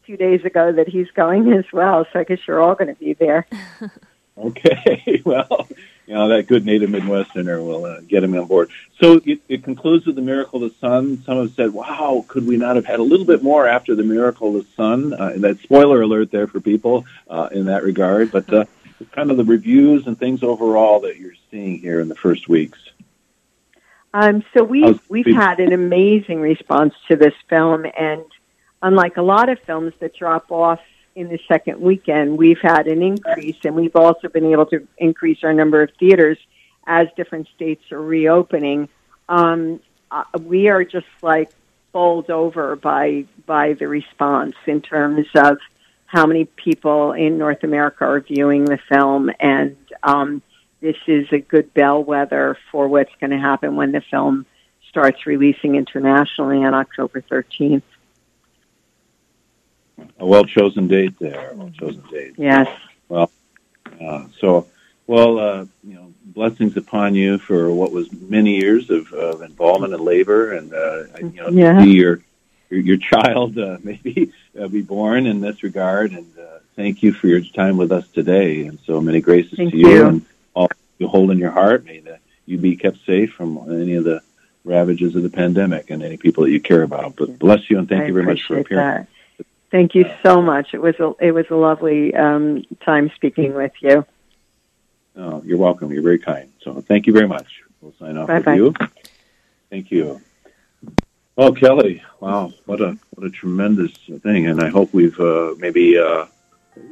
two 0.05 0.17
days 0.17 0.43
ago 0.43 0.71
that 0.73 0.87
he's 0.87 1.09
going 1.11 1.51
as 1.57 1.65
well. 1.71 2.05
So 2.11 2.19
I 2.19 2.23
guess 2.25 2.39
you're 2.47 2.61
all 2.61 2.75
going 2.75 2.93
to 2.93 2.99
be 2.99 3.13
there. 3.13 3.47
okay. 4.37 5.21
well, 5.23 5.67
you 6.09 6.15
know 6.15 6.27
that 6.29 6.47
good 6.47 6.65
native 6.65 6.89
Midwesterner 6.89 7.63
will 7.63 7.85
uh, 7.85 8.01
get 8.01 8.23
him 8.23 8.35
on 8.35 8.47
board. 8.47 8.71
So 8.99 9.21
it, 9.23 9.41
it, 9.47 9.63
concludes 9.63 10.07
with 10.07 10.15
the 10.15 10.23
miracle 10.23 10.63
of 10.63 10.71
the 10.71 10.79
sun. 10.79 11.21
Some 11.23 11.37
have 11.37 11.53
said, 11.53 11.71
"Wow, 11.71 12.25
could 12.27 12.47
we 12.47 12.57
not 12.57 12.77
have 12.77 12.85
had 12.85 12.99
a 12.99 13.03
little 13.03 13.27
bit 13.27 13.43
more 13.43 13.67
after 13.67 13.93
the 13.93 14.01
miracle 14.01 14.57
of 14.57 14.65
the 14.65 14.71
sun?" 14.75 15.13
Uh, 15.13 15.33
that 15.37 15.59
spoiler 15.59 16.01
alert 16.01 16.31
there 16.31 16.47
for 16.47 16.59
people 16.59 17.05
uh, 17.29 17.49
in 17.51 17.65
that 17.65 17.83
regard, 17.83 18.31
but 18.31 18.51
uh, 18.51 18.65
kind 19.11 19.29
of 19.29 19.37
the 19.37 19.43
reviews 19.43 20.07
and 20.07 20.17
things 20.17 20.41
overall 20.41 21.01
that 21.01 21.17
you're 21.17 21.35
seeing 21.51 21.77
here 21.77 21.99
in 21.99 22.07
the 22.07 22.15
first 22.15 22.49
weeks. 22.49 22.79
Um, 24.11 24.43
so 24.55 24.63
we've 24.63 24.99
we've 25.09 25.35
had 25.35 25.59
an 25.59 25.73
amazing 25.73 26.41
response 26.41 26.95
to 27.09 27.17
this 27.17 27.35
film, 27.47 27.85
and 27.85 28.25
unlike 28.81 29.17
a 29.17 29.21
lot 29.21 29.49
of 29.49 29.59
films 29.59 29.93
that 29.99 30.15
drop 30.15 30.51
off 30.51 30.79
in 31.19 31.27
the 31.27 31.39
second 31.49 31.81
weekend, 31.81 32.37
we've 32.37 32.61
had 32.61 32.87
an 32.87 33.03
increase, 33.03 33.57
and 33.65 33.75
we've 33.75 33.97
also 33.97 34.29
been 34.29 34.45
able 34.45 34.65
to 34.67 34.87
increase 34.97 35.39
our 35.43 35.51
number 35.51 35.83
of 35.83 35.89
theaters 35.99 36.37
as 36.87 37.07
different 37.17 37.49
states 37.53 37.83
are 37.91 38.01
reopening. 38.01 38.87
Um, 39.27 39.81
uh, 40.09 40.23
we 40.39 40.69
are 40.69 40.85
just 40.85 41.07
like 41.21 41.51
bowled 41.91 42.29
over 42.29 42.77
by 42.77 43.25
by 43.45 43.73
the 43.73 43.89
response 43.89 44.55
in 44.65 44.79
terms 44.81 45.27
of 45.35 45.57
how 46.05 46.25
many 46.25 46.45
people 46.45 47.11
in 47.11 47.37
North 47.37 47.63
America 47.63 48.05
are 48.05 48.21
viewing 48.21 48.63
the 48.63 48.79
film, 48.89 49.29
and 49.41 49.75
um, 50.01 50.41
this 50.79 50.95
is 51.05 51.27
a 51.33 51.39
good 51.39 51.73
bellwether 51.73 52.57
for 52.71 52.87
what's 52.87 53.11
going 53.19 53.31
to 53.31 53.39
happen 53.39 53.75
when 53.75 53.91
the 53.91 54.01
film 54.09 54.45
starts 54.89 55.25
releasing 55.25 55.75
internationally 55.75 56.63
on 56.63 56.73
October 56.73 57.21
13th 57.21 57.83
a 60.19 60.25
well 60.25 60.45
chosen 60.45 60.87
date 60.87 61.17
there. 61.19 61.51
Well 61.55 61.71
chosen 61.71 62.03
date. 62.11 62.33
Yes. 62.37 62.67
Well, 63.07 63.31
uh, 64.01 64.25
so 64.39 64.67
well, 65.07 65.39
uh, 65.39 65.65
you 65.83 65.95
know, 65.95 66.13
blessings 66.23 66.77
upon 66.77 67.15
you 67.15 67.37
for 67.37 67.71
what 67.71 67.91
was 67.91 68.11
many 68.13 68.57
years 68.57 68.89
of, 68.89 69.11
of 69.13 69.41
involvement 69.41 69.93
and 69.93 70.03
labor, 70.03 70.53
and 70.53 70.73
uh, 70.73 71.03
you 71.17 71.29
know, 71.31 71.49
yeah. 71.49 71.73
to 71.73 71.83
see 71.83 71.91
your 71.91 72.21
your, 72.69 72.79
your 72.79 72.97
child 72.97 73.57
uh, 73.57 73.77
maybe 73.83 74.31
uh, 74.59 74.67
be 74.67 74.81
born 74.81 75.25
in 75.25 75.41
this 75.41 75.63
regard, 75.63 76.11
and 76.11 76.31
uh, 76.37 76.59
thank 76.75 77.01
you 77.01 77.11
for 77.11 77.27
your 77.27 77.41
time 77.41 77.77
with 77.77 77.91
us 77.91 78.07
today, 78.09 78.65
and 78.65 78.79
so 78.85 79.01
many 79.01 79.21
graces 79.21 79.57
thank 79.57 79.71
to 79.71 79.77
you, 79.77 79.89
you 79.89 80.07
and 80.07 80.25
all 80.53 80.69
you 80.97 81.07
hold 81.07 81.31
in 81.31 81.37
your 81.37 81.51
heart. 81.51 81.85
May 81.85 81.99
that 82.01 82.21
you 82.45 82.57
be 82.57 82.75
kept 82.75 83.03
safe 83.05 83.33
from 83.33 83.57
any 83.69 83.95
of 83.95 84.03
the 84.03 84.21
ravages 84.63 85.15
of 85.15 85.23
the 85.23 85.29
pandemic 85.29 85.89
and 85.89 86.03
any 86.03 86.17
people 86.17 86.43
that 86.43 86.51
you 86.51 86.59
care 86.59 86.83
about. 86.83 87.15
But 87.15 87.39
bless 87.39 87.69
you 87.69 87.79
and 87.79 87.87
thank 87.87 88.03
I 88.03 88.07
you 88.07 88.13
very 88.13 88.25
much 88.25 88.43
for 88.43 88.59
appearing. 88.59 88.85
That. 88.85 89.07
Thank 89.71 89.93
you 89.93 90.05
so 90.23 90.41
much. 90.41 90.73
It 90.73 90.81
was 90.81 90.95
a 90.99 91.13
it 91.19 91.31
was 91.31 91.45
a 91.49 91.55
lovely 91.55 92.15
um, 92.15 92.65
time 92.83 93.11
speaking 93.15 93.53
with 93.53 93.73
you. 93.81 94.05
Oh, 95.15 95.41
you're 95.45 95.57
welcome. 95.57 95.91
You're 95.91 96.01
very 96.01 96.19
kind. 96.19 96.51
So 96.61 96.81
thank 96.81 97.05
you 97.05 97.13
very 97.13 97.27
much. 97.27 97.61
We'll 97.81 97.93
sign 97.99 98.17
off 98.17 98.27
Bye-bye. 98.27 98.59
with 98.59 98.75
you. 98.79 98.87
Thank 99.69 99.91
you. 99.91 100.21
Well, 101.35 101.53
Kelly, 101.53 102.03
wow, 102.19 102.51
what 102.65 102.81
a 102.81 102.97
what 103.11 103.25
a 103.25 103.29
tremendous 103.29 103.93
thing, 104.23 104.47
and 104.47 104.61
I 104.61 104.69
hope 104.69 104.93
we've 104.93 105.17
uh, 105.19 105.55
maybe 105.57 105.97
uh, 105.97 106.25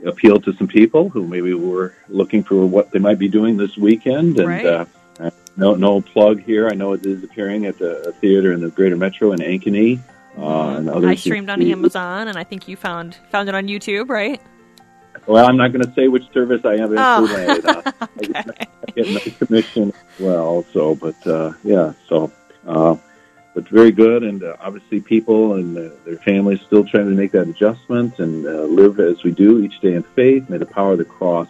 appealed 0.06 0.46
to 0.46 0.54
some 0.54 0.68
people 0.68 1.10
who 1.10 1.28
maybe 1.28 1.54
were 1.54 1.96
looking 2.08 2.44
for 2.44 2.66
what 2.66 2.92
they 2.92 3.00
might 3.00 3.20
be 3.20 3.28
doing 3.28 3.58
this 3.58 3.76
weekend. 3.76 4.40
And 4.40 4.48
right. 4.48 4.66
uh, 4.66 4.86
no 5.58 5.76
no 5.76 6.02
plug 6.02 6.44
here. 6.44 6.70
I 6.70 6.76
know 6.76 6.94
it 6.94 7.06
is 7.06 7.24
appearing 7.24 7.66
at 7.66 7.78
the 7.80 8.14
theater 8.22 8.54
in 8.54 8.62
the 8.62 8.70
Greater 8.70 8.96
Metro 8.96 9.32
in 9.32 9.40
Ankeny. 9.40 10.00
Uh, 10.38 10.78
and 10.78 11.06
I 11.06 11.16
streamed 11.16 11.50
on 11.50 11.62
Amazon, 11.62 12.28
and 12.28 12.38
I 12.38 12.44
think 12.44 12.68
you 12.68 12.76
found 12.76 13.18
found 13.32 13.50
it 13.50 13.56
on 13.56 13.68
YouTube, 13.68 14.10
right? 14.10 14.42
Well, 15.26 15.46
I'm 15.46 15.58
not 15.58 15.74
going 15.74 15.84
to 15.84 15.94
say 15.94 16.08
which 16.08 16.32
service 16.32 16.64
I 16.64 16.78
have 16.78 16.92
oh. 16.96 17.26
it. 17.26 17.66
Uh, 17.66 17.92
okay. 18.18 18.44
I, 18.88 18.92
get 18.92 19.10
my 19.10 19.20
commission 19.46 19.90
as 19.90 20.20
well. 20.20 20.64
So, 20.72 20.96
but 20.96 21.28
uh, 21.28 21.54
yeah, 21.64 21.94
so 22.08 22.32
uh, 22.68 22.96
but 23.56 23.68
very 23.70 23.92
good, 23.92 24.24
and 24.24 24.44
uh, 24.44 24.56
obviously 24.60 25.02
people 25.02 25.56
and 25.56 25.76
uh, 25.76 25.90
their 26.06 26.18
families 26.18 26.62
still 26.62 26.86
trying 26.86 27.10
to 27.10 27.16
make 27.16 27.32
that 27.32 27.48
adjustment 27.48 28.20
and 28.20 28.46
uh, 28.46 28.64
live 28.64 29.00
as 29.00 29.24
we 29.24 29.32
do 29.32 29.64
each 29.64 29.80
day 29.82 29.96
in 29.96 30.04
faith. 30.04 30.48
May 30.50 30.58
the 30.58 30.66
power 30.68 30.92
of 30.92 31.00
the 31.00 31.06
cross 31.06 31.48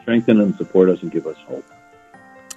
strengthen 0.00 0.40
and 0.40 0.56
support 0.56 0.88
us 0.88 1.02
and 1.02 1.12
give 1.12 1.26
us 1.26 1.36
hope. 1.46 1.66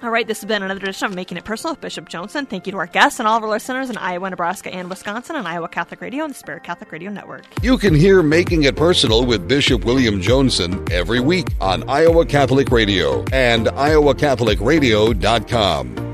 All 0.04 0.10
right, 0.10 0.26
this 0.26 0.42
has 0.42 0.46
been 0.46 0.62
another 0.62 0.80
edition 0.80 1.06
of 1.06 1.14
Making 1.14 1.38
It 1.38 1.46
Personal 1.46 1.72
with 1.72 1.80
Bishop 1.80 2.10
Joensen. 2.10 2.46
Thank 2.46 2.66
you 2.66 2.72
to 2.72 2.78
our 2.78 2.86
guests 2.86 3.20
and 3.20 3.26
all 3.26 3.38
of 3.38 3.42
our 3.42 3.48
listeners 3.48 3.88
in 3.88 3.96
Iowa, 3.96 4.28
Nebraska, 4.28 4.70
and 4.70 4.90
Wisconsin 4.90 5.34
on 5.34 5.46
Iowa 5.46 5.66
Catholic 5.66 6.02
Radio 6.02 6.24
and 6.24 6.34
the 6.34 6.38
Spirit 6.38 6.62
Catholic 6.62 6.92
Radio 6.92 7.10
Network. 7.10 7.44
You 7.62 7.78
can 7.78 7.94
hear 7.94 8.22
Making 8.22 8.64
It 8.64 8.76
Personal 8.76 9.24
with 9.24 9.48
Bishop 9.48 9.86
William 9.86 10.20
Joensen 10.20 10.92
every 10.92 11.20
week 11.20 11.46
on 11.58 11.88
Iowa 11.88 12.26
Catholic 12.26 12.70
Radio 12.70 13.24
and 13.32 13.68
iowacatholicradio.com. 13.68 16.13